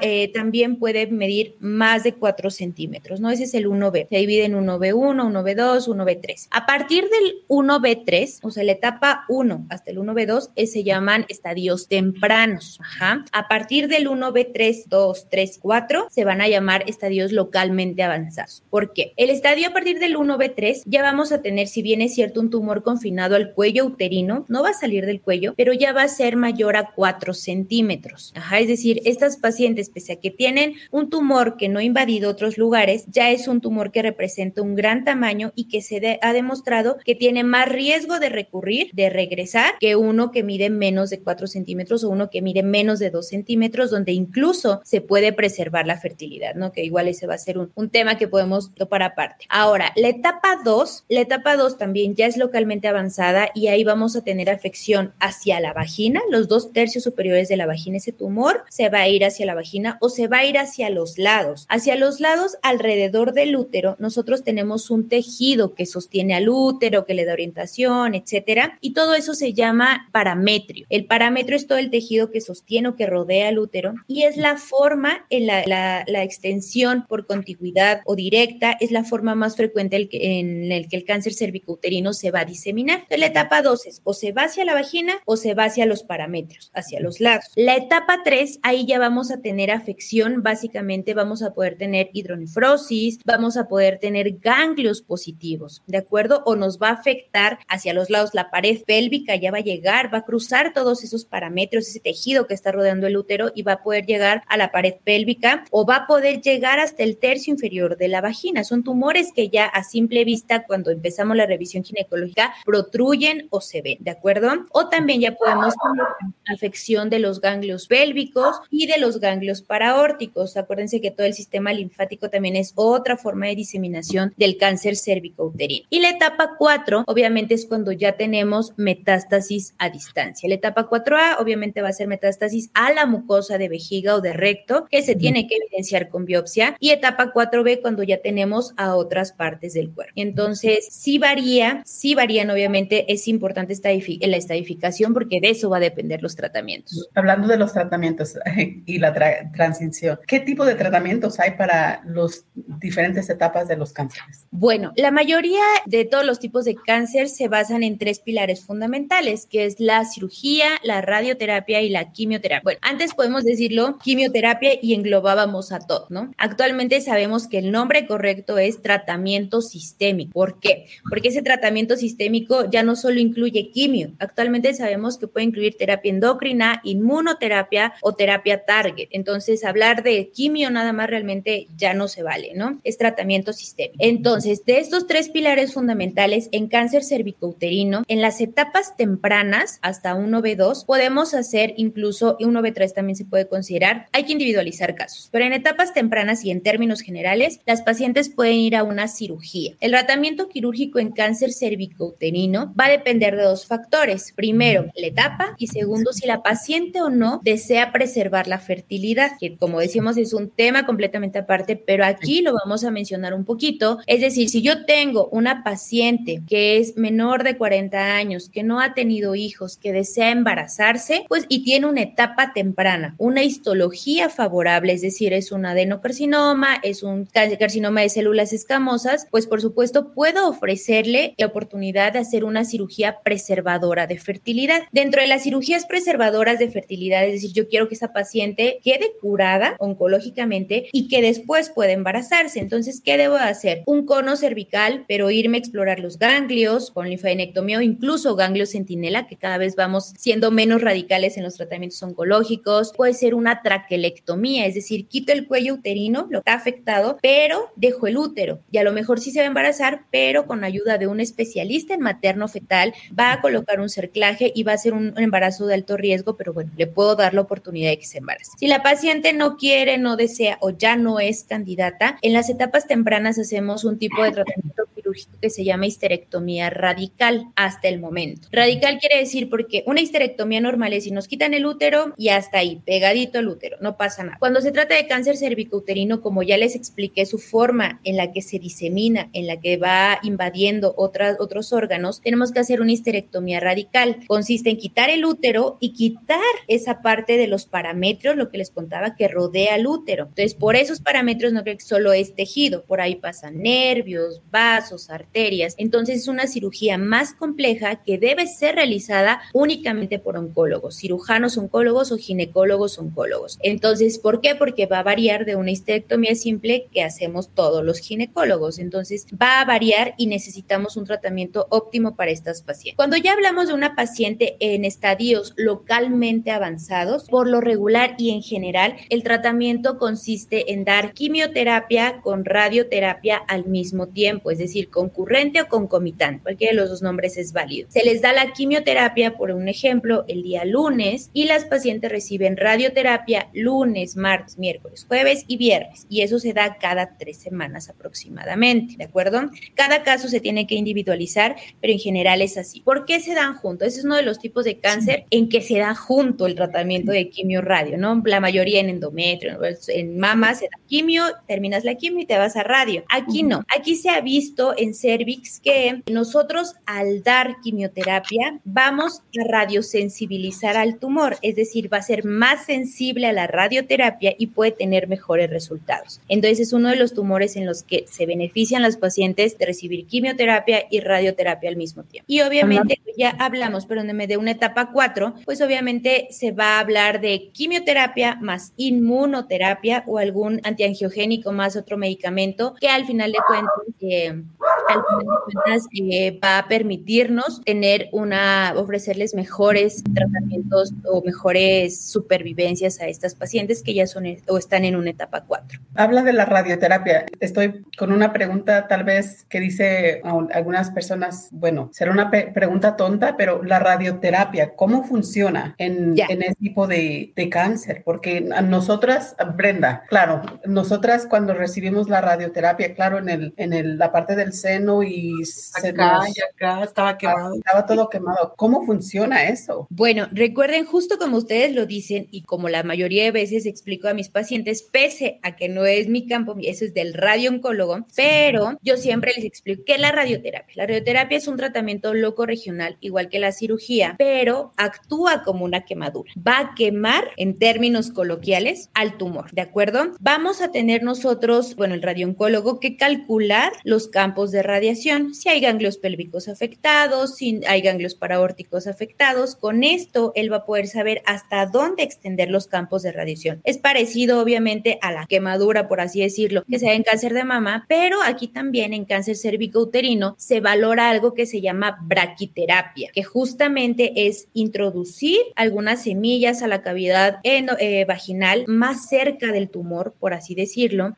eh, 0.00 0.30
también 0.32 0.78
puede 0.78 1.06
medir 1.06 1.56
más 1.60 2.02
de 2.02 2.14
4 2.14 2.48
centímetros, 2.48 3.20
¿no? 3.20 3.30
Ese 3.30 3.44
es 3.44 3.52
el 3.52 3.66
1B. 3.66 4.08
Se 4.08 4.16
divide 4.16 4.46
en 4.46 4.54
1B1, 4.54 4.94
1B2, 4.94 5.88
1B3. 5.88 6.48
A 6.50 6.64
partir 6.64 7.10
del 7.10 7.44
1B3, 7.48 8.38
o 8.40 8.50
sea, 8.50 8.64
la 8.64 8.72
etapa 8.72 9.26
1 9.28 9.66
hasta 9.68 9.90
el 9.90 9.98
1B2, 9.98 10.50
eh, 10.56 10.66
se 10.66 10.82
llaman 10.82 11.26
estadios 11.28 11.88
tempranos. 11.88 12.78
Ajá. 12.80 13.24
A 13.32 13.48
partir 13.48 13.88
del 13.88 14.13
1B3, 14.14 14.84
2, 14.86 15.26
3, 15.28 15.58
4, 15.60 16.06
se 16.10 16.24
van 16.24 16.40
a 16.40 16.48
llamar 16.48 16.84
estadios 16.88 17.32
localmente 17.32 18.02
avanzados. 18.02 18.62
¿Por 18.70 18.92
qué? 18.92 19.12
El 19.16 19.30
estadio 19.30 19.68
a 19.68 19.72
partir 19.72 19.98
del 19.98 20.16
1B3 20.16 20.82
ya 20.86 21.02
vamos 21.02 21.32
a 21.32 21.42
tener, 21.42 21.68
si 21.68 21.82
bien 21.82 22.00
es 22.00 22.14
cierto, 22.14 22.40
un 22.40 22.50
tumor 22.50 22.82
confinado 22.82 23.36
al 23.36 23.52
cuello 23.52 23.84
uterino, 23.86 24.44
no 24.48 24.62
va 24.62 24.70
a 24.70 24.74
salir 24.74 25.06
del 25.06 25.20
cuello, 25.20 25.54
pero 25.56 25.72
ya 25.72 25.92
va 25.92 26.02
a 26.02 26.08
ser 26.08 26.36
mayor 26.36 26.76
a 26.76 26.92
4 26.94 27.34
centímetros. 27.34 28.32
Ajá, 28.36 28.60
es 28.60 28.68
decir, 28.68 29.00
estas 29.04 29.36
pacientes, 29.36 29.90
pese 29.90 30.14
a 30.14 30.16
que 30.16 30.30
tienen 30.30 30.74
un 30.90 31.10
tumor 31.10 31.56
que 31.56 31.68
no 31.68 31.78
ha 31.78 31.84
invadido 31.84 32.30
otros 32.30 32.58
lugares, 32.58 33.04
ya 33.08 33.30
es 33.30 33.48
un 33.48 33.60
tumor 33.60 33.90
que 33.90 34.02
representa 34.02 34.62
un 34.62 34.74
gran 34.74 35.04
tamaño 35.04 35.52
y 35.54 35.68
que 35.68 35.82
se 35.82 36.18
ha 36.20 36.32
demostrado 36.32 36.98
que 37.04 37.14
tiene 37.14 37.44
más 37.44 37.68
riesgo 37.68 38.18
de 38.18 38.28
recurrir, 38.28 38.90
de 38.92 39.10
regresar, 39.10 39.74
que 39.80 39.96
uno 39.96 40.30
que 40.30 40.42
mide 40.42 40.70
menos 40.70 41.10
de 41.10 41.20
4 41.20 41.46
centímetros 41.46 42.04
o 42.04 42.10
uno 42.10 42.30
que 42.30 42.42
mide 42.42 42.62
menos 42.62 42.98
de 42.98 43.10
2 43.10 43.26
centímetros, 43.26 43.90
donde 43.90 44.03
incluso 44.12 44.80
se 44.84 45.00
puede 45.00 45.32
preservar 45.32 45.86
la 45.86 45.98
fertilidad, 45.98 46.54
¿no? 46.54 46.72
Que 46.72 46.84
igual 46.84 47.08
ese 47.08 47.26
va 47.26 47.34
a 47.34 47.38
ser 47.38 47.58
un, 47.58 47.72
un 47.74 47.90
tema 47.90 48.16
que 48.16 48.28
podemos 48.28 48.74
topar 48.74 49.02
aparte. 49.02 49.46
Ahora, 49.48 49.92
la 49.96 50.08
etapa 50.08 50.60
2, 50.64 51.04
la 51.08 51.20
etapa 51.20 51.56
2 51.56 51.78
también 51.78 52.14
ya 52.14 52.26
es 52.26 52.36
localmente 52.36 52.88
avanzada 52.88 53.50
y 53.54 53.68
ahí 53.68 53.84
vamos 53.84 54.16
a 54.16 54.22
tener 54.22 54.50
afección 54.50 55.12
hacia 55.20 55.60
la 55.60 55.72
vagina, 55.72 56.20
los 56.30 56.48
dos 56.48 56.72
tercios 56.72 57.04
superiores 57.04 57.48
de 57.48 57.56
la 57.56 57.66
vagina, 57.66 57.98
ese 57.98 58.12
tumor 58.12 58.64
se 58.68 58.88
va 58.88 59.00
a 59.00 59.08
ir 59.08 59.24
hacia 59.24 59.46
la 59.46 59.54
vagina 59.54 59.98
o 60.00 60.08
se 60.08 60.28
va 60.28 60.38
a 60.38 60.44
ir 60.44 60.58
hacia 60.58 60.90
los 60.90 61.18
lados. 61.18 61.66
Hacia 61.68 61.96
los 61.96 62.20
lados, 62.20 62.56
alrededor 62.62 63.32
del 63.32 63.56
útero, 63.56 63.96
nosotros 63.98 64.44
tenemos 64.44 64.90
un 64.90 65.08
tejido 65.08 65.74
que 65.74 65.86
sostiene 65.86 66.34
al 66.34 66.48
útero, 66.48 67.04
que 67.04 67.14
le 67.14 67.24
da 67.24 67.32
orientación, 67.32 68.14
etcétera, 68.14 68.78
y 68.80 68.92
todo 68.92 69.14
eso 69.14 69.34
se 69.34 69.52
llama 69.52 70.08
parametrio. 70.12 70.86
El 70.90 71.06
parametrio 71.06 71.56
es 71.56 71.66
todo 71.66 71.78
el 71.78 71.90
tejido 71.90 72.30
que 72.30 72.40
sostiene 72.40 72.88
o 72.88 72.96
que 72.96 73.06
rodea 73.06 73.48
el 73.48 73.58
útero 73.58 73.93
y 74.06 74.24
es 74.24 74.36
la 74.36 74.56
forma 74.56 75.26
en 75.30 75.46
la, 75.46 76.04
extensión 76.24 77.04
por 77.08 77.26
contigüidad 77.26 78.00
o 78.06 78.16
directa, 78.16 78.76
es 78.80 78.90
la 78.90 79.04
forma 79.04 79.34
más 79.34 79.56
frecuente 79.56 80.08
en 80.10 80.72
el 80.72 80.88
que 80.88 80.96
el 80.96 81.04
cáncer 81.04 81.34
cervicouterino 81.34 82.12
se 82.12 82.30
va 82.30 82.40
a 82.40 82.44
diseminar. 82.44 83.00
Entonces, 83.00 83.20
la 83.20 83.26
etapa 83.26 83.62
2 83.62 83.86
es 83.86 84.00
o 84.04 84.14
se 84.14 84.32
va 84.32 84.44
hacia 84.44 84.64
la 84.64 84.74
vagina 84.74 85.14
o 85.24 85.36
se 85.36 85.54
va 85.54 85.64
hacia 85.64 85.86
los 85.86 86.02
parametros, 86.02 86.70
hacia 86.74 87.00
los 87.00 87.20
lados. 87.20 87.46
La 87.56 87.76
etapa 87.76 88.22
3, 88.24 88.60
ahí 88.62 88.86
ya 88.86 88.98
vamos 88.98 89.30
a 89.30 89.40
tener 89.40 89.70
afección, 89.70 90.42
básicamente 90.42 91.14
vamos 91.14 91.42
a 91.42 91.52
poder 91.52 91.76
tener 91.76 92.10
hidronefrosis, 92.12 93.18
vamos 93.24 93.56
a 93.56 93.68
poder 93.68 93.98
tener 93.98 94.38
ganglios 94.38 95.02
positivos, 95.02 95.82
¿de 95.86 95.98
acuerdo? 95.98 96.42
O 96.46 96.56
nos 96.56 96.78
va 96.78 96.88
a 96.88 96.92
afectar 96.92 97.58
hacia 97.68 97.94
los 97.94 98.10
lados 98.10 98.30
la 98.32 98.50
pared 98.50 98.82
pélvica, 98.86 99.36
ya 99.36 99.50
va 99.50 99.58
a 99.58 99.62
llegar, 99.62 100.12
va 100.12 100.18
a 100.18 100.24
cruzar 100.24 100.72
todos 100.72 101.04
esos 101.04 101.24
parámetros, 101.24 101.88
ese 101.88 102.00
tejido 102.00 102.46
que 102.46 102.54
está 102.54 102.72
rodeando 102.72 103.06
el 103.06 103.16
útero 103.16 103.52
y 103.54 103.62
va 103.62 103.72
a 103.72 103.82
poder 103.84 104.06
llegar 104.06 104.42
a 104.48 104.56
la 104.56 104.72
pared 104.72 104.94
pélvica 105.04 105.64
o 105.70 105.86
va 105.86 105.96
a 105.96 106.06
poder 106.08 106.40
llegar 106.40 106.80
hasta 106.80 107.04
el 107.04 107.18
tercio 107.18 107.52
inferior 107.52 107.96
de 107.96 108.08
la 108.08 108.20
vagina. 108.20 108.64
Son 108.64 108.82
tumores 108.82 109.32
que 109.32 109.48
ya 109.48 109.66
a 109.66 109.84
simple 109.84 110.24
vista, 110.24 110.64
cuando 110.64 110.90
empezamos 110.90 111.36
la 111.36 111.46
revisión 111.46 111.84
ginecológica, 111.84 112.52
protruyen 112.64 113.46
o 113.50 113.60
se 113.60 113.82
ven, 113.82 113.98
¿de 114.00 114.10
acuerdo? 114.10 114.50
O 114.72 114.88
también 114.88 115.20
ya 115.20 115.36
podemos 115.36 115.74
tener 115.76 116.06
afección 116.48 117.10
de 117.10 117.18
los 117.18 117.40
ganglios 117.40 117.86
pélvicos 117.86 118.56
y 118.70 118.86
de 118.86 118.98
los 118.98 119.20
ganglios 119.20 119.62
paraórticos. 119.62 120.56
Acuérdense 120.56 121.00
que 121.00 121.10
todo 121.10 121.26
el 121.26 121.34
sistema 121.34 121.72
linfático 121.72 122.30
también 122.30 122.56
es 122.56 122.72
otra 122.74 123.16
forma 123.16 123.46
de 123.46 123.56
diseminación 123.56 124.34
del 124.36 124.56
cáncer 124.56 124.96
cérvico-uterino. 124.96 125.86
Y 125.90 126.00
la 126.00 126.10
etapa 126.10 126.52
4, 126.58 127.04
obviamente, 127.06 127.54
es 127.54 127.66
cuando 127.66 127.92
ya 127.92 128.16
tenemos 128.16 128.72
metástasis 128.76 129.74
a 129.78 129.90
distancia. 129.90 130.48
La 130.48 130.54
etapa 130.54 130.88
4A, 130.88 131.40
obviamente, 131.40 131.82
va 131.82 131.88
a 131.88 131.92
ser 131.92 132.08
metástasis 132.08 132.70
a 132.74 132.92
la 132.92 133.06
mucosa 133.06 133.58
de 133.58 133.68
vejiga 133.74 134.14
o 134.14 134.20
de 134.20 134.32
recto, 134.32 134.86
que 134.88 135.02
se 135.02 135.16
tiene 135.16 135.48
que 135.48 135.56
evidenciar 135.56 136.08
con 136.08 136.24
biopsia, 136.24 136.76
y 136.78 136.90
etapa 136.90 137.32
4B 137.32 137.80
cuando 137.82 138.04
ya 138.04 138.18
tenemos 138.18 138.72
a 138.76 138.94
otras 138.94 139.32
partes 139.32 139.74
del 139.74 139.90
cuerpo. 139.92 140.12
Entonces, 140.16 140.86
sí 140.90 141.18
varía, 141.18 141.82
sí 141.84 142.14
varían, 142.14 142.50
obviamente, 142.50 143.12
es 143.12 143.26
importante 143.26 143.72
esta, 143.72 143.88
la 143.90 144.36
estadificación 144.36 145.12
porque 145.12 145.40
de 145.40 145.50
eso 145.50 145.70
va 145.70 145.78
a 145.78 145.80
depender 145.80 146.22
los 146.22 146.36
tratamientos. 146.36 147.08
Hablando 147.14 147.48
de 147.48 147.56
los 147.56 147.72
tratamientos 147.72 148.34
y 148.86 148.98
la 148.98 149.12
transición, 149.52 150.20
¿qué 150.26 150.40
tipo 150.40 150.64
de 150.64 150.74
tratamientos 150.76 151.40
hay 151.40 151.52
para 151.52 152.02
las 152.06 152.44
diferentes 152.54 153.28
etapas 153.28 153.66
de 153.68 153.76
los 153.76 153.92
cánceres? 153.92 154.46
Bueno, 154.50 154.92
la 154.96 155.10
mayoría 155.10 155.64
de 155.86 156.04
todos 156.04 156.24
los 156.24 156.38
tipos 156.38 156.64
de 156.64 156.76
cáncer 156.76 157.28
se 157.28 157.48
basan 157.48 157.82
en 157.82 157.98
tres 157.98 158.20
pilares 158.20 158.64
fundamentales, 158.64 159.46
que 159.46 159.64
es 159.64 159.80
la 159.80 160.04
cirugía, 160.04 160.66
la 160.82 161.00
radioterapia 161.00 161.82
y 161.82 161.88
la 161.88 162.12
quimioterapia. 162.12 162.62
Bueno, 162.62 162.80
antes 162.82 163.14
podemos 163.14 163.44
decirlo 163.64 163.98
quimioterapia 164.02 164.72
y 164.80 164.94
englobábamos 164.94 165.72
a 165.72 165.78
todo, 165.78 166.06
¿no? 166.10 166.32
Actualmente 166.36 167.00
sabemos 167.00 167.48
que 167.48 167.58
el 167.58 167.72
nombre 167.72 168.06
correcto 168.06 168.58
es 168.58 168.82
tratamiento 168.82 169.62
sistémico. 169.62 170.32
¿Por 170.32 170.60
qué? 170.60 170.86
Porque 171.08 171.28
ese 171.28 171.42
tratamiento 171.42 171.96
sistémico 171.96 172.70
ya 172.70 172.82
no 172.82 172.94
solo 172.94 173.20
incluye 173.20 173.70
quimio, 173.70 174.12
actualmente 174.18 174.74
sabemos 174.74 175.16
que 175.18 175.28
puede 175.28 175.46
incluir 175.46 175.76
terapia 175.78 176.10
endocrina, 176.10 176.80
inmunoterapia 176.84 177.94
o 178.02 178.14
terapia 178.14 178.64
target. 178.64 179.08
Entonces, 179.10 179.64
hablar 179.64 180.02
de 180.02 180.30
quimio 180.30 180.70
nada 180.70 180.92
más 180.92 181.08
realmente 181.08 181.68
ya 181.76 181.94
no 181.94 182.08
se 182.08 182.22
vale, 182.22 182.52
¿no? 182.54 182.80
Es 182.84 182.98
tratamiento 182.98 183.52
sistémico. 183.52 183.96
Entonces, 183.98 184.64
de 184.64 184.78
estos 184.78 185.06
tres 185.06 185.30
pilares 185.30 185.72
fundamentales 185.72 186.48
en 186.52 186.68
cáncer 186.68 187.02
cervicouterino, 187.02 188.04
en 188.08 188.20
las 188.20 188.40
etapas 188.40 188.96
tempranas 188.96 189.78
hasta 189.80 190.14
1B2, 190.14 190.84
podemos 190.84 191.32
hacer 191.34 191.72
incluso 191.76 192.36
1B3 192.38 192.92
también 192.92 193.16
se 193.16 193.24
puede 193.24 193.46
considerar. 193.54 194.08
Hay 194.10 194.24
que 194.24 194.32
individualizar 194.32 194.96
casos, 194.96 195.28
pero 195.30 195.44
en 195.44 195.52
etapas 195.52 195.94
tempranas 195.94 196.44
y 196.44 196.50
en 196.50 196.60
términos 196.60 197.02
generales, 197.02 197.60
las 197.66 197.82
pacientes 197.82 198.28
pueden 198.28 198.56
ir 198.56 198.74
a 198.74 198.82
una 198.82 199.06
cirugía. 199.06 199.74
El 199.78 199.92
tratamiento 199.92 200.48
quirúrgico 200.48 200.98
en 200.98 201.12
cáncer 201.12 201.52
cervicouterino 201.52 202.74
va 202.78 202.86
a 202.86 202.90
depender 202.90 203.36
de 203.36 203.44
dos 203.44 203.66
factores. 203.66 204.32
Primero, 204.34 204.86
la 204.96 205.06
etapa 205.06 205.54
y 205.56 205.68
segundo, 205.68 206.12
si 206.12 206.26
la 206.26 206.42
paciente 206.42 207.00
o 207.00 207.10
no 207.10 207.40
desea 207.44 207.92
preservar 207.92 208.48
la 208.48 208.58
fertilidad, 208.58 209.30
que 209.38 209.56
como 209.56 209.78
decimos 209.78 210.16
es 210.16 210.32
un 210.32 210.50
tema 210.50 210.84
completamente 210.84 211.38
aparte, 211.38 211.76
pero 211.76 212.04
aquí 212.04 212.42
lo 212.42 212.54
vamos 212.54 212.82
a 212.82 212.90
mencionar 212.90 213.34
un 213.34 213.44
poquito. 213.44 213.98
Es 214.08 214.20
decir, 214.20 214.48
si 214.48 214.62
yo 214.62 214.84
tengo 214.84 215.28
una 215.28 215.62
paciente 215.62 216.42
que 216.48 216.78
es 216.78 216.96
menor 216.96 217.44
de 217.44 217.56
40 217.56 218.16
años, 218.16 218.48
que 218.48 218.64
no 218.64 218.80
ha 218.80 218.94
tenido 218.94 219.36
hijos, 219.36 219.76
que 219.76 219.92
desea 219.92 220.30
embarazarse, 220.30 221.24
pues 221.28 221.46
y 221.48 221.62
tiene 221.62 221.86
una 221.86 222.02
etapa 222.02 222.52
temprana, 222.52 223.14
una 223.18 223.33
histología 223.42 224.28
favorable, 224.28 224.92
es 224.92 225.02
decir, 225.02 225.32
es 225.32 225.52
un 225.52 225.66
adenocarcinoma, 225.66 226.76
es 226.82 227.02
un 227.02 227.26
carcinoma 227.26 228.02
de 228.02 228.08
células 228.08 228.52
escamosas, 228.52 229.26
pues 229.30 229.46
por 229.46 229.60
supuesto 229.60 230.12
puedo 230.12 230.48
ofrecerle 230.48 231.34
la 231.38 231.46
oportunidad 231.46 232.12
de 232.12 232.20
hacer 232.20 232.44
una 232.44 232.64
cirugía 232.64 233.20
preservadora 233.24 234.06
de 234.06 234.18
fertilidad. 234.18 234.82
Dentro 234.92 235.20
de 235.20 235.28
las 235.28 235.42
cirugías 235.42 235.86
preservadoras 235.86 236.58
de 236.58 236.70
fertilidad, 236.70 237.24
es 237.24 237.32
decir, 237.34 237.52
yo 237.52 237.68
quiero 237.68 237.88
que 237.88 237.94
esa 237.94 238.12
paciente 238.12 238.78
quede 238.82 239.12
curada 239.20 239.76
oncológicamente 239.78 240.88
y 240.92 241.08
que 241.08 241.22
después 241.22 241.70
pueda 241.70 241.92
embarazarse. 241.92 242.60
Entonces, 242.60 243.00
¿qué 243.04 243.16
debo 243.16 243.36
hacer? 243.36 243.82
Un 243.86 244.06
cono 244.06 244.36
cervical, 244.36 245.04
pero 245.08 245.30
irme 245.30 245.56
a 245.56 245.60
explorar 245.60 246.00
los 246.00 246.18
ganglios 246.18 246.90
con 246.90 247.08
linfadenectomía 247.08 247.78
o 247.78 247.82
incluso 247.82 248.36
ganglios 248.36 248.72
centinela, 248.72 249.26
que 249.26 249.36
cada 249.36 249.58
vez 249.58 249.76
vamos 249.76 250.12
siendo 250.18 250.50
menos 250.50 250.82
radicales 250.82 251.36
en 251.36 251.44
los 251.44 251.54
tratamientos 251.54 252.02
oncológicos. 252.02 252.92
Una 253.32 253.62
traquelectomía, 253.62 254.66
es 254.66 254.74
decir, 254.74 255.06
quito 255.06 255.32
el 255.32 255.46
cuello 255.46 255.74
uterino, 255.74 256.26
lo 256.28 256.42
que 256.42 256.50
está 256.50 256.54
afectado, 256.54 257.18
pero 257.22 257.70
dejo 257.76 258.06
el 258.06 258.18
útero. 258.18 258.60
Y 258.70 258.78
a 258.78 258.84
lo 258.84 258.92
mejor 258.92 259.20
sí 259.20 259.30
se 259.30 259.38
va 259.38 259.44
a 259.44 259.48
embarazar, 259.48 260.04
pero 260.10 260.46
con 260.46 260.64
ayuda 260.64 260.98
de 260.98 261.06
un 261.06 261.20
especialista 261.20 261.94
en 261.94 262.00
materno 262.00 262.48
fetal 262.48 262.92
va 263.18 263.32
a 263.32 263.40
colocar 263.40 263.80
un 263.80 263.88
cerclaje 263.88 264.52
y 264.54 264.64
va 264.64 264.72
a 264.72 264.78
ser 264.78 264.94
un 264.94 265.14
embarazo 265.16 265.66
de 265.66 265.74
alto 265.74 265.96
riesgo, 265.96 266.36
pero 266.36 266.52
bueno, 266.52 266.72
le 266.76 266.88
puedo 266.88 267.14
dar 267.14 267.34
la 267.34 267.42
oportunidad 267.42 267.90
de 267.90 267.98
que 267.98 268.06
se 268.06 268.18
embarace. 268.18 268.50
Si 268.58 268.66
la 268.66 268.82
paciente 268.82 269.32
no 269.32 269.56
quiere, 269.56 269.98
no 269.98 270.16
desea 270.16 270.58
o 270.60 270.70
ya 270.70 270.96
no 270.96 271.20
es 271.20 271.44
candidata, 271.44 272.18
en 272.22 272.32
las 272.32 272.50
etapas 272.50 272.86
tempranas 272.86 273.38
hacemos 273.38 273.84
un 273.84 273.98
tipo 273.98 274.22
de 274.22 274.32
tratamiento 274.32 274.84
quirúrgico 275.04 275.38
que 275.40 275.50
se 275.50 275.64
llama 275.64 275.86
histerectomía 275.86 276.70
radical 276.70 277.46
hasta 277.56 277.88
el 277.88 278.00
momento. 278.00 278.48
Radical 278.50 278.98
quiere 278.98 279.18
decir 279.18 279.50
porque 279.50 279.84
una 279.86 280.00
histerectomía 280.00 280.60
normal 280.60 280.92
es 280.92 281.04
si 281.04 281.10
nos 281.10 281.28
quitan 281.28 281.52
el 281.54 281.66
útero 281.66 282.14
y 282.16 282.30
hasta 282.30 282.58
ahí, 282.58 282.80
pegadito 282.86 283.38
el 283.38 283.48
útero, 283.48 283.76
no 283.80 283.96
pasa 283.96 284.24
nada. 284.24 284.38
Cuando 284.38 284.60
se 284.60 284.72
trata 284.72 284.94
de 284.94 285.06
cáncer 285.06 285.36
cervicouterino, 285.36 286.22
como 286.22 286.42
ya 286.42 286.56
les 286.56 286.74
expliqué 286.74 287.26
su 287.26 287.38
forma 287.38 288.00
en 288.04 288.16
la 288.16 288.32
que 288.32 288.40
se 288.40 288.58
disemina, 288.58 289.28
en 289.32 289.46
la 289.46 289.60
que 289.60 289.76
va 289.76 290.18
invadiendo 290.22 290.94
otras, 290.96 291.36
otros 291.38 291.72
órganos, 291.72 292.20
tenemos 292.22 292.52
que 292.52 292.60
hacer 292.60 292.80
una 292.80 292.92
histerectomía 292.92 293.60
radical. 293.60 294.20
Consiste 294.26 294.70
en 294.70 294.78
quitar 294.78 295.10
el 295.10 295.24
útero 295.24 295.76
y 295.80 295.92
quitar 295.92 296.40
esa 296.68 297.02
parte 297.02 297.36
de 297.36 297.46
los 297.46 297.66
parámetros, 297.66 298.36
lo 298.36 298.48
que 298.48 298.58
les 298.58 298.70
contaba, 298.70 299.14
que 299.16 299.28
rodea 299.28 299.76
el 299.76 299.86
útero. 299.86 300.24
Entonces, 300.24 300.54
por 300.54 300.76
esos 300.76 301.00
parámetros 301.00 301.52
no 301.52 301.62
creo 301.62 301.76
que 301.76 301.84
solo 301.84 302.12
es 302.12 302.34
tejido, 302.34 302.84
por 302.84 303.00
ahí 303.00 303.16
pasan 303.16 303.58
nervios, 303.58 304.40
vasos, 304.50 304.93
arterias. 305.10 305.74
Entonces, 305.78 306.22
es 306.22 306.28
una 306.28 306.46
cirugía 306.46 306.98
más 306.98 307.34
compleja 307.34 308.02
que 308.04 308.18
debe 308.18 308.46
ser 308.46 308.76
realizada 308.76 309.42
únicamente 309.52 310.18
por 310.18 310.36
oncólogos, 310.36 310.96
cirujanos 310.96 311.58
oncólogos 311.58 312.12
o 312.12 312.16
ginecólogos 312.16 312.98
oncólogos. 312.98 313.58
Entonces, 313.62 314.18
¿por 314.18 314.40
qué? 314.40 314.54
Porque 314.54 314.86
va 314.86 315.00
a 315.00 315.02
variar 315.02 315.44
de 315.44 315.56
una 315.56 315.70
histerectomía 315.70 316.34
simple 316.34 316.88
que 316.92 317.02
hacemos 317.02 317.50
todos 317.54 317.84
los 317.84 317.98
ginecólogos. 317.98 318.78
Entonces, 318.78 319.26
va 319.40 319.60
a 319.60 319.64
variar 319.64 320.14
y 320.16 320.26
necesitamos 320.26 320.96
un 320.96 321.04
tratamiento 321.04 321.66
óptimo 321.70 322.16
para 322.16 322.30
estas 322.30 322.62
pacientes. 322.62 322.96
Cuando 322.96 323.16
ya 323.16 323.32
hablamos 323.32 323.68
de 323.68 323.74
una 323.74 323.94
paciente 323.94 324.56
en 324.60 324.84
estadios 324.84 325.54
localmente 325.56 326.50
avanzados, 326.50 327.24
por 327.28 327.48
lo 327.48 327.60
regular 327.60 328.14
y 328.18 328.30
en 328.30 328.42
general, 328.42 328.96
el 329.10 329.22
tratamiento 329.22 329.98
consiste 329.98 330.72
en 330.72 330.84
dar 330.84 331.12
quimioterapia 331.12 332.20
con 332.22 332.44
radioterapia 332.44 333.36
al 333.36 333.66
mismo 333.66 334.08
tiempo, 334.08 334.50
es 334.50 334.58
decir, 334.58 334.83
concurrente 334.88 335.60
o 335.62 335.68
concomitante. 335.68 336.42
Cualquiera 336.42 336.72
de 336.72 336.80
los 336.80 336.90
dos 336.90 337.02
nombres 337.02 337.36
es 337.36 337.52
válido. 337.52 337.88
Se 337.90 338.04
les 338.04 338.20
da 338.20 338.32
la 338.32 338.52
quimioterapia, 338.52 339.36
por 339.36 339.50
un 339.50 339.68
ejemplo, 339.68 340.24
el 340.28 340.42
día 340.42 340.64
lunes 340.64 341.30
y 341.32 341.44
las 341.44 341.64
pacientes 341.64 342.10
reciben 342.10 342.56
radioterapia 342.56 343.48
lunes, 343.52 344.16
martes, 344.16 344.58
miércoles, 344.58 345.04
jueves 345.06 345.44
y 345.46 345.56
viernes. 345.56 346.06
Y 346.08 346.22
eso 346.22 346.38
se 346.38 346.52
da 346.52 346.78
cada 346.78 347.16
tres 347.18 347.38
semanas 347.38 347.88
aproximadamente, 347.88 348.96
¿de 348.96 349.04
acuerdo? 349.04 349.50
Cada 349.74 350.02
caso 350.02 350.28
se 350.28 350.40
tiene 350.40 350.66
que 350.66 350.74
individualizar, 350.74 351.56
pero 351.80 351.92
en 351.92 351.98
general 351.98 352.42
es 352.42 352.56
así. 352.56 352.80
¿Por 352.80 353.04
qué 353.04 353.20
se 353.20 353.34
dan 353.34 353.54
juntos? 353.54 353.88
Ese 353.88 354.00
es 354.00 354.04
uno 354.04 354.16
de 354.16 354.22
los 354.22 354.38
tipos 354.38 354.64
de 354.64 354.78
cáncer 354.78 355.24
en 355.30 355.48
que 355.48 355.60
se 355.60 355.78
da 355.78 355.94
junto 355.94 356.46
el 356.46 356.54
tratamiento 356.54 357.12
de 357.12 357.30
quimio 357.30 357.62
radio, 357.62 357.96
¿no? 357.98 358.22
La 358.24 358.40
mayoría 358.40 358.80
en 358.80 358.88
endometrio, 358.88 359.58
en 359.88 360.18
mama 360.18 360.54
se 360.54 360.66
da 360.66 360.78
quimio, 360.86 361.24
terminas 361.46 361.84
la 361.84 361.94
quimio 361.94 362.22
y 362.22 362.26
te 362.26 362.36
vas 362.36 362.56
a 362.56 362.62
radio. 362.62 363.04
Aquí 363.08 363.42
no. 363.42 363.64
Aquí 363.76 363.96
se 363.96 364.10
ha 364.10 364.20
visto 364.20 364.73
en 364.76 364.94
cervix 364.94 365.60
que 365.60 366.02
nosotros 366.10 366.74
al 366.86 367.22
dar 367.22 367.56
quimioterapia 367.62 368.60
vamos 368.64 369.22
a 369.38 369.44
radiosensibilizar 369.48 370.76
al 370.76 370.98
tumor, 370.98 371.36
es 371.42 371.56
decir, 371.56 371.92
va 371.92 371.98
a 371.98 372.02
ser 372.02 372.24
más 372.24 372.66
sensible 372.66 373.26
a 373.26 373.32
la 373.32 373.46
radioterapia 373.46 374.34
y 374.38 374.48
puede 374.48 374.72
tener 374.72 375.08
mejores 375.08 375.50
resultados. 375.50 376.20
Entonces 376.28 376.60
es 376.60 376.72
uno 376.72 376.88
de 376.88 376.96
los 376.96 377.12
tumores 377.12 377.56
en 377.56 377.66
los 377.66 377.82
que 377.82 378.04
se 378.08 378.26
benefician 378.26 378.82
las 378.82 378.96
pacientes 378.96 379.58
de 379.58 379.66
recibir 379.66 380.06
quimioterapia 380.06 380.84
y 380.90 381.00
radioterapia 381.00 381.68
al 381.68 381.76
mismo 381.76 382.04
tiempo. 382.04 382.24
Y 382.26 382.40
obviamente 382.40 383.00
ya 383.16 383.30
hablamos, 383.38 383.86
pero 383.86 384.02
de 384.04 384.36
una 384.36 384.52
etapa 384.52 384.90
4, 384.92 385.34
pues 385.44 385.60
obviamente 385.60 386.28
se 386.30 386.52
va 386.52 386.76
a 386.76 386.80
hablar 386.80 387.20
de 387.20 387.50
quimioterapia 387.52 388.36
más 388.40 388.72
inmunoterapia 388.76 390.04
o 390.06 390.18
algún 390.18 390.60
antiangiogénico 390.64 391.52
más 391.52 391.76
otro 391.76 391.96
medicamento 391.96 392.74
que 392.80 392.88
al 392.88 393.06
final 393.06 393.32
de 393.32 393.38
cuentas, 393.46 393.72
eh, 394.00 394.42
al 394.88 395.02
final 395.04 395.26
de 395.26 395.52
cuentas 395.52 395.88
eh, 395.92 396.38
va 396.42 396.58
a 396.58 396.68
permitirnos 396.68 397.62
tener 397.64 398.08
una, 398.12 398.74
ofrecerles 398.76 399.34
mejores 399.34 400.02
tratamientos 400.14 400.92
o 401.04 401.22
mejores 401.22 402.00
supervivencias 402.10 403.00
a 403.00 403.06
estas 403.06 403.34
pacientes 403.34 403.82
que 403.82 403.94
ya 403.94 404.06
son 404.06 404.24
o 404.48 404.58
están 404.58 404.84
en 404.84 404.96
una 404.96 405.10
etapa 405.10 405.44
4. 405.46 405.80
Habla 405.94 406.22
de 406.22 406.32
la 406.32 406.44
radioterapia. 406.46 407.26
Estoy 407.40 407.84
con 407.98 408.12
una 408.12 408.32
pregunta 408.32 408.88
tal 408.88 409.04
vez 409.04 409.44
que 409.48 409.60
dice 409.60 410.22
a 410.24 410.46
algunas 410.54 410.90
personas, 410.90 411.48
bueno, 411.52 411.90
será 411.92 412.10
una 412.10 412.30
pregunta 412.30 412.96
tonta, 412.96 413.36
pero 413.36 413.62
la 413.62 413.78
radioterapia, 413.78 414.74
¿cómo 414.74 415.04
funciona 415.04 415.74
en, 415.78 416.14
en 416.18 416.42
ese 416.42 416.54
tipo 416.54 416.86
de, 416.86 417.32
de, 417.36 417.48
cáncer? 417.48 418.02
Porque 418.04 418.48
a 418.54 418.62
nosotras, 418.62 419.36
Brenda, 419.56 420.04
claro, 420.08 420.42
nosotras 420.64 421.26
cuando 421.28 421.54
recibimos 421.54 422.08
la 422.08 422.20
radioterapia, 422.20 422.94
claro, 422.94 423.18
en, 423.18 423.28
el, 423.28 423.54
en 423.56 423.72
el, 423.72 423.98
la 423.98 424.12
parte 424.12 424.36
del 424.36 424.53
seno 424.54 425.02
y 425.02 425.44
se 425.44 425.88
acá 425.88 426.20
y 426.34 426.40
acá 426.40 426.84
estaba 426.84 427.18
quemado. 427.18 427.54
Estaba 427.56 427.86
todo 427.86 428.08
quemado. 428.08 428.54
¿Cómo 428.56 428.86
funciona 428.86 429.48
eso? 429.48 429.86
Bueno, 429.90 430.28
recuerden, 430.32 430.86
justo 430.86 431.18
como 431.18 431.36
ustedes 431.36 431.74
lo 431.74 431.86
dicen 431.86 432.28
y 432.30 432.42
como 432.42 432.68
la 432.68 432.82
mayoría 432.82 433.24
de 433.24 433.30
veces 433.30 433.66
explico 433.66 434.08
a 434.08 434.14
mis 434.14 434.28
pacientes, 434.28 434.82
pese 434.82 435.38
a 435.42 435.56
que 435.56 435.68
no 435.68 435.84
es 435.84 436.08
mi 436.08 436.26
campo, 436.26 436.56
eso 436.62 436.84
es 436.84 436.94
del 436.94 437.14
radio-oncólogo, 437.14 438.06
pero 438.16 438.78
yo 438.82 438.96
siempre 438.96 439.32
les 439.36 439.44
explico 439.44 439.82
qué 439.86 439.94
es 439.94 440.00
la 440.00 440.12
radioterapia. 440.12 440.74
La 440.76 440.86
radioterapia 440.86 441.38
es 441.38 441.48
un 441.48 441.56
tratamiento 441.56 442.14
loco 442.14 442.46
regional, 442.46 442.96
igual 443.00 443.28
que 443.28 443.38
la 443.38 443.52
cirugía, 443.52 444.14
pero 444.18 444.72
actúa 444.76 445.42
como 445.42 445.64
una 445.64 445.84
quemadura. 445.84 446.32
Va 446.36 446.58
a 446.58 446.74
quemar, 446.74 447.24
en 447.36 447.58
términos 447.58 448.10
coloquiales, 448.10 448.90
al 448.94 449.16
tumor, 449.16 449.50
¿de 449.52 449.62
acuerdo? 449.62 450.12
Vamos 450.20 450.60
a 450.60 450.70
tener 450.70 451.02
nosotros, 451.02 451.76
bueno, 451.76 451.94
el 451.94 452.02
radio-oncólogo, 452.02 452.80
que 452.80 452.96
calcular 452.96 453.72
los 453.84 454.08
campos 454.08 454.43
de 454.50 454.62
radiación, 454.62 455.34
si 455.34 455.48
hay 455.48 455.60
ganglios 455.60 455.98
pélvicos 455.98 456.48
afectados, 456.48 457.36
si 457.36 457.60
hay 457.66 457.80
ganglios 457.80 458.14
paraórticos 458.14 458.86
afectados. 458.86 459.56
Con 459.56 459.84
esto, 459.84 460.32
él 460.34 460.52
va 460.52 460.58
a 460.58 460.66
poder 460.66 460.86
saber 460.86 461.22
hasta 461.26 461.66
dónde 461.66 462.02
extender 462.02 462.50
los 462.50 462.66
campos 462.66 463.02
de 463.02 463.12
radiación. 463.12 463.60
Es 463.64 463.78
parecido, 463.78 464.40
obviamente, 464.40 464.98
a 465.02 465.12
la 465.12 465.26
quemadura, 465.26 465.88
por 465.88 466.00
así 466.00 466.20
decirlo, 466.20 466.64
que 466.68 466.78
se 466.78 466.86
da 466.86 466.94
en 466.94 467.02
cáncer 467.02 467.34
de 467.34 467.44
mama, 467.44 467.84
pero 467.88 468.18
aquí 468.24 468.48
también 468.48 468.92
en 468.92 469.04
cáncer 469.04 469.36
cervicouterino 469.36 470.34
se 470.38 470.60
valora 470.60 471.10
algo 471.10 471.34
que 471.34 471.46
se 471.46 471.60
llama 471.60 471.98
braquiterapia, 472.02 473.10
que 473.12 473.22
justamente 473.22 474.26
es 474.26 474.48
introducir 474.54 475.38
algunas 475.56 476.02
semillas 476.02 476.62
a 476.62 476.68
la 476.68 476.82
cavidad 476.82 477.40
eh, 477.42 478.04
vaginal 478.06 478.64
más 478.66 479.08
cerca 479.08 479.52
del 479.52 479.70
tumor, 479.70 480.14
por 480.18 480.34
así 480.34 480.54
decirlo, 480.54 481.14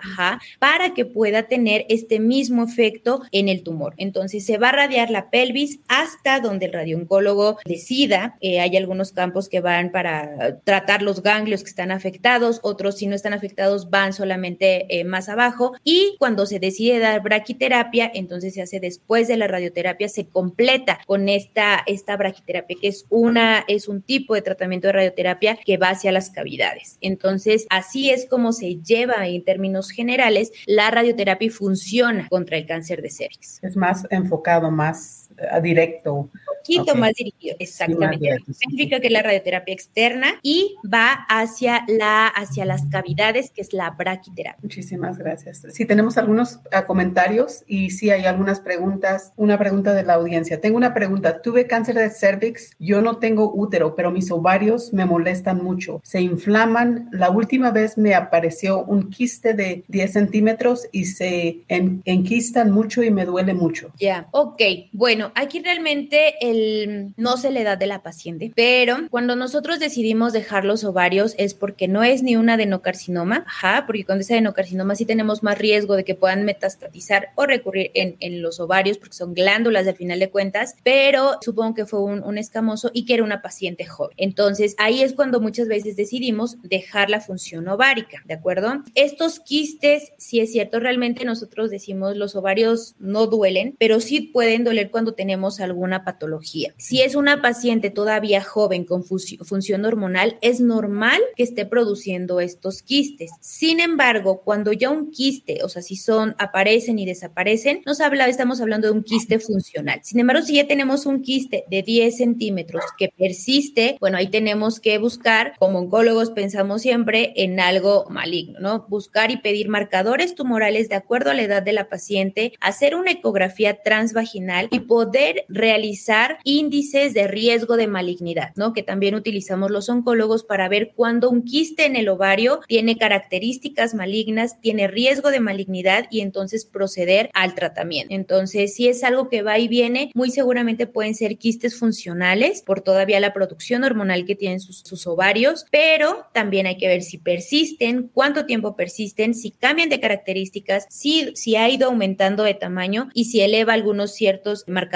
para 0.59 0.95
que 0.95 1.05
pueda 1.05 1.45
tener 1.45 1.87
este 1.89 2.21
mismo 2.21 2.65
efecto 2.65 3.16
en 3.33 3.49
el 3.49 3.63
tumor. 3.63 3.95
Entonces 3.97 4.45
se 4.45 4.59
va 4.59 4.71
a 4.71 4.73
radiar 4.73 5.11
la 5.11 5.31
pelvis 5.31 5.81
hasta 5.89 6.41
donde 6.41 6.67
el 6.67 6.73
radiooncólogo 6.73 7.59
decida. 7.65 8.37
Eh, 8.41 8.61
hay 8.61 8.77
algunos 8.77 9.13
campos 9.13 9.49
que 9.49 9.61
van 9.61 9.91
para 9.91 10.61
tratar 10.65 11.03
los 11.03 11.23
ganglios 11.23 11.63
que 11.63 11.71
están 11.71 11.91
afectados, 11.91 12.61
otros 12.63 12.97
si 12.97 13.07
no 13.07 13.15
están 13.15 13.33
afectados 13.33 13.91
van 13.91 14.13
solamente 14.13 14.87
eh, 14.89 15.05
más 15.05 15.29
abajo 15.29 15.75
y 15.85 16.17
cuando 16.19 16.47
se 16.47 16.59
decide 16.59 16.99
dar 16.99 17.23
braquiterapia, 17.23 18.11
entonces 18.15 18.55
se 18.55 18.63
hace 18.63 18.81
después 18.81 19.29
de 19.29 19.37
la 19.37 19.47
radioterapia, 19.47 20.09
se 20.09 20.29
completa 20.29 21.01
con 21.07 21.29
esta, 21.29 21.83
esta 21.87 22.17
braquiterapia 22.17 22.77
que 22.81 22.89
es, 22.89 23.07
una, 23.11 23.65
es 23.69 23.89
un 23.89 24.03
tipo 24.03 24.35
de 24.35 24.43
tratamiento 24.43 24.89
de 24.89 24.93
radioterapia 24.93 25.59
que 25.65 25.77
va 25.77 25.91
hacia 25.91 26.13
las 26.13 26.31
cavidades. 26.31 26.99
Entonces, 27.01 27.67
así 27.71 28.11
es 28.11 28.27
como 28.27 28.53
se 28.53 28.77
lleva 28.77 29.27
en 29.27 29.45
términos 29.45 29.91
generales 29.91 30.53
la 30.67 30.91
radioterapia 30.91 31.51
funciona 31.51 32.29
contra 32.29 32.57
el 32.57 32.67
cáncer 32.67 33.03
de 33.03 33.06
cervix. 33.11 33.59
Es 33.63 33.77
más 33.77 34.07
enfocado, 34.11 34.71
más 34.71 35.26
directo. 35.63 36.15
Un 36.15 36.31
poquito 36.63 36.95
más 36.97 37.13
dirigido, 37.15 37.57
exactamente. 37.59 38.39
Significa 38.53 39.01
que 39.01 39.11
la 39.11 39.23
radioterapia 39.23 39.73
externa 39.73 40.35
y 40.43 40.75
va 40.93 41.13
hacia, 41.29 41.85
la, 41.89 42.27
hacia 42.27 42.65
las 42.65 42.87
cavidades, 42.87 43.51
que 43.51 43.61
es 43.61 43.73
la 43.73 43.91
braquiterapia. 43.91 44.59
Muchísimas 44.63 45.19
gracias. 45.19 45.65
Si 45.71 45.85
tenemos 45.85 46.19
algunos 46.19 46.57
uh, 46.57 46.85
comentarios 46.87 47.65
y 47.67 47.91
si 47.91 48.11
hay 48.11 48.25
algunas 48.25 48.61
preguntas, 48.61 49.33
una 49.37 49.59
pregunta 49.59 49.95
de 49.95 50.03
la 50.03 50.15
audiencia. 50.15 50.61
Tengo 50.61 50.77
una 50.77 50.95
pregunta. 50.95 51.41
Tuve 51.43 51.67
cáncer 51.67 51.97
de 51.97 52.11
cervix, 52.11 52.75
yo 52.79 53.01
no 53.01 53.19
tengo 53.19 53.53
útero, 53.55 53.95
pero 53.95 54.11
mis 54.11 54.31
ovarios 54.31 54.93
me 54.93 55.05
molestan 55.05 55.63
mucho. 55.63 56.01
Se 56.05 56.21
inflaman. 56.21 57.09
La 57.13 57.31
última 57.31 57.71
vez 57.71 57.97
me 57.97 58.15
apareció 58.15 58.85
un 58.85 59.11
quiste 59.11 59.55
de 59.55 59.85
10 59.89 60.13
centímetros 60.13 60.89
y 60.93 61.05
se 61.07 61.65
enquistan 61.69 62.71
mucho 62.71 63.03
y 63.03 63.11
me 63.11 63.25
duele 63.25 63.55
mucho. 63.55 63.93
Ya, 63.99 64.29
ok. 64.33 64.63
Bueno, 64.93 65.26
aquí 65.35 65.61
realmente 65.61 66.35
el, 66.41 67.13
no 67.17 67.37
se 67.37 67.51
le 67.51 67.65
da 67.65 67.77
de 67.77 67.87
la 67.87 68.03
paciente, 68.03 68.53
pero 68.55 69.09
cuando 69.11 69.37
nosotros 69.37 69.79
decidimos 69.79 70.33
dejar 70.33 70.65
los 70.65 70.85
ovarios 70.85 71.35
es 71.39 71.55
porque 71.55 71.89
no 71.89 72.05
es 72.05 72.23
ni 72.23 72.37
un 72.37 72.51
adenocarcinoma, 72.51 73.45
ajá, 73.47 73.85
porque 73.87 74.05
con 74.05 74.21
ese 74.21 74.35
adenocarcinoma 74.35 74.95
sí 74.95 75.05
tenemos 75.05 75.43
más 75.43 75.59
riesgo 75.59 75.97
de 75.97 76.05
que 76.05 76.15
puedan 76.15 76.45
metastatizar 76.45 77.29
o 77.35 77.47
recurrir 77.47 77.91
en, 77.95 78.17
en 78.21 78.43
los 78.43 78.61
ovarios 78.61 78.99
porque 78.99 79.17
son 79.17 79.35
glándulas 79.35 79.87
al 79.87 79.97
final 79.97 80.19
de 80.19 80.31
cuentas, 80.31 80.75
pero 80.83 81.39
supongo 81.41 81.75
que 81.75 81.87
fue 81.87 82.03
un, 82.03 82.23
un 82.23 82.39
escamoso 82.39 82.91
y 82.93 83.05
que 83.05 83.15
era 83.15 83.25
una 83.25 83.43
paciente 83.43 83.85
joven. 83.85 84.15
Entonces 84.19 84.75
ahí 84.79 85.03
es 85.03 85.13
cuando 85.13 85.41
muchas 85.41 85.69
veces 85.69 85.97
decidimos 85.97 86.57
dejar 86.63 87.11
la 87.11 87.21
función 87.21 87.69
ovárica, 87.69 88.23
¿de 88.27 88.35
acuerdo? 88.35 88.83
Estos 88.95 89.41
quistes, 89.41 90.13
si 90.19 90.41
es 90.41 90.53
cierto, 90.53 90.81
realmente 90.81 91.25
nosotros 91.25 91.71
decimos 91.71 92.17
los 92.17 92.37
ovarios 92.37 92.95
no 92.99 93.27
duelen, 93.27 93.75
pero 93.79 94.01
sí 94.01 94.21
pueden 94.21 94.65
doler 94.65 94.91
cuando 94.91 95.15
tenemos 95.17 95.61
alguna 95.61 96.05
patología. 96.05 96.75
Si 96.77 97.03
es 97.03 97.15
una 97.15 97.43
paciente 97.43 97.91
todavía 97.91 98.43
joven 98.43 98.85
con 98.85 99.03
función 99.05 99.85
hormonal, 99.85 100.39
es 100.43 100.61
normal 100.61 101.21
que 101.35 101.43
esté 101.43 101.67
produciendo 101.67 102.41
estos 102.41 102.83
quistes. 102.83 103.31
Sin 103.41 103.81
embargo, 103.81 104.43
cuando 104.45 104.73
ya 104.73 104.91
un 104.91 105.11
quiste, 105.11 105.65
o 105.65 105.69
sea, 105.69 105.83
si 105.83 105.97
son, 105.97 106.37
aparecen 106.39 106.99
y 106.99 107.07
desaparecen, 107.07 107.83
nos 107.87 108.01
habla, 108.01 108.29
estamos 108.29 108.61
hablando 108.61 108.89
de 108.89 108.93
un 108.93 109.03
quiste 109.03 109.39
funcional. 109.39 110.01
Sin 110.03 110.21
embargo, 110.21 110.43
si 110.43 110.57
ya 110.57 110.67
tenemos 110.67 111.07
un 111.07 111.23
quiste 111.23 111.65
de 111.71 111.83
10 111.83 112.17
centímetros 112.17 112.85
que 112.99 113.09
persiste, 113.17 113.97
bueno, 114.01 114.19
ahí 114.19 114.29
tenemos 114.29 114.81
que 114.81 114.99
buscar, 114.99 115.55
como 115.59 115.79
oncólogos 115.79 116.31
pensamos 116.31 116.83
siempre, 116.83 117.33
en 117.37 117.59
algo 117.61 118.07
maligno, 118.11 118.61
¿no? 118.61 118.87
Buscar 118.89 119.31
y 119.31 119.39
pedir 119.39 119.69
marcadores 119.69 120.35
tumorales 120.35 120.89
de 120.89 120.97
acuerdo 120.97 121.31
a 121.31 121.35
la 121.35 121.43
edad 121.43 121.63
de 121.63 121.73
la 121.73 121.89
paciente, 121.89 122.53
hacer 122.61 122.95
una 122.95 123.13
ecografía 123.13 123.83
transvaginal 123.83 124.69
y 124.71 124.81
poder 124.81 125.06
realizar 125.49 126.39
índices 126.45 127.15
de 127.15 127.27
riesgo 127.29 127.77
de 127.77 127.87
malignidad, 127.87 128.53
¿no? 128.57 128.73
Que 128.73 128.83
también 128.83 129.15
utilizamos 129.15 129.71
los 129.71 129.89
oncólogos 129.89 130.45
para 130.45 130.69
ver 130.69 130.93
cuándo 130.95 131.31
un 131.31 131.43
quiste 131.45 131.87
en 131.87 131.97
el 131.97 132.09
ovario 132.09 132.61
tiene 132.67 132.97
características 132.97 133.95
malignas, 133.95 134.61
tiene 134.61 134.89
riesgo 134.89 135.31
de 135.31 135.41
malignidad 135.41 136.07
y 136.11 136.21
entonces 136.21 136.65
proceder 136.65 137.31
al 137.35 137.55
tratamiento. 137.55 138.15
Entonces, 138.15 138.75
si 138.75 138.89
es 138.89 139.05
algo 139.05 139.29
que 139.29 139.43
va 139.43 139.59
y 139.59 139.69
viene, 139.69 140.11
muy 140.15 140.31
seguramente 140.31 140.87
pueden 140.87 141.15
ser 141.15 141.39
quistes 141.39 141.79
funcionales 141.79 142.63
por 142.63 142.81
todavía 142.81 143.21
la 143.21 143.33
producción 143.33 143.85
hormonal 143.85 144.25
que 144.25 144.35
tienen 144.35 144.61
sus, 144.61 144.81
sus 144.81 145.07
ovarios, 145.07 145.67
pero 145.71 146.27
también 146.33 146.67
hay 146.67 146.77
que 146.77 146.89
ver 146.89 147.03
si 147.03 147.19
persisten, 147.19 148.11
cuánto 148.13 148.47
tiempo 148.47 148.77
persisten, 148.77 149.35
si 149.35 149.51
cambian 149.51 149.89
de 149.89 150.01
características, 150.01 150.87
si, 150.91 151.31
si 151.35 151.57
ha 151.57 151.69
ido 151.69 151.89
aumentando 151.89 152.43
de 152.43 152.55
tamaño 152.55 153.09
y 153.15 153.27
si 153.27 153.41
eleva 153.41 153.73
algunos 153.73 154.13
ciertos 154.15 154.65
marcadores 154.67 154.96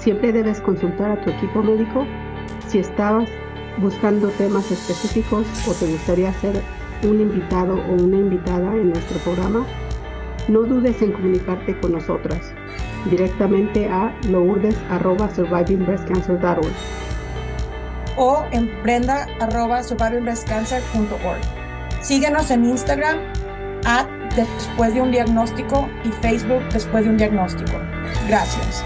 Siempre 0.00 0.32
debes 0.32 0.60
consultar 0.62 1.10
a 1.10 1.20
tu 1.20 1.28
equipo 1.30 1.62
médico 1.62 2.06
si 2.66 2.78
estabas 2.78 3.28
buscando 3.78 4.28
temas 4.30 4.68
específicos 4.70 5.46
o 5.68 5.74
te 5.74 5.86
gustaría 5.86 6.32
ser 6.34 6.62
un 7.02 7.20
invitado 7.20 7.74
o 7.74 7.92
una 7.92 8.16
invitada 8.16 8.72
en 8.74 8.90
nuestro 8.90 9.18
programa. 9.18 9.66
No 10.48 10.62
dudes 10.62 11.02
en 11.02 11.12
comunicarte 11.12 11.78
con 11.80 11.92
nosotras 11.92 12.50
directamente 13.10 13.88
a 13.88 14.14
lourdes.survivingbreastcancer.org 14.28 16.72
o 18.16 18.44
en 18.52 18.70
brenda.survivingbreastcancer.org. 18.82 21.40
Síguenos 22.00 22.50
en 22.50 22.64
Instagram 22.64 23.18
at 23.84 24.06
después 24.34 24.94
de 24.94 25.02
un 25.02 25.10
diagnóstico 25.10 25.86
y 26.04 26.08
Facebook 26.22 26.62
después 26.72 27.04
de 27.04 27.10
un 27.10 27.18
diagnóstico. 27.18 27.72
Gracias. 28.26 28.82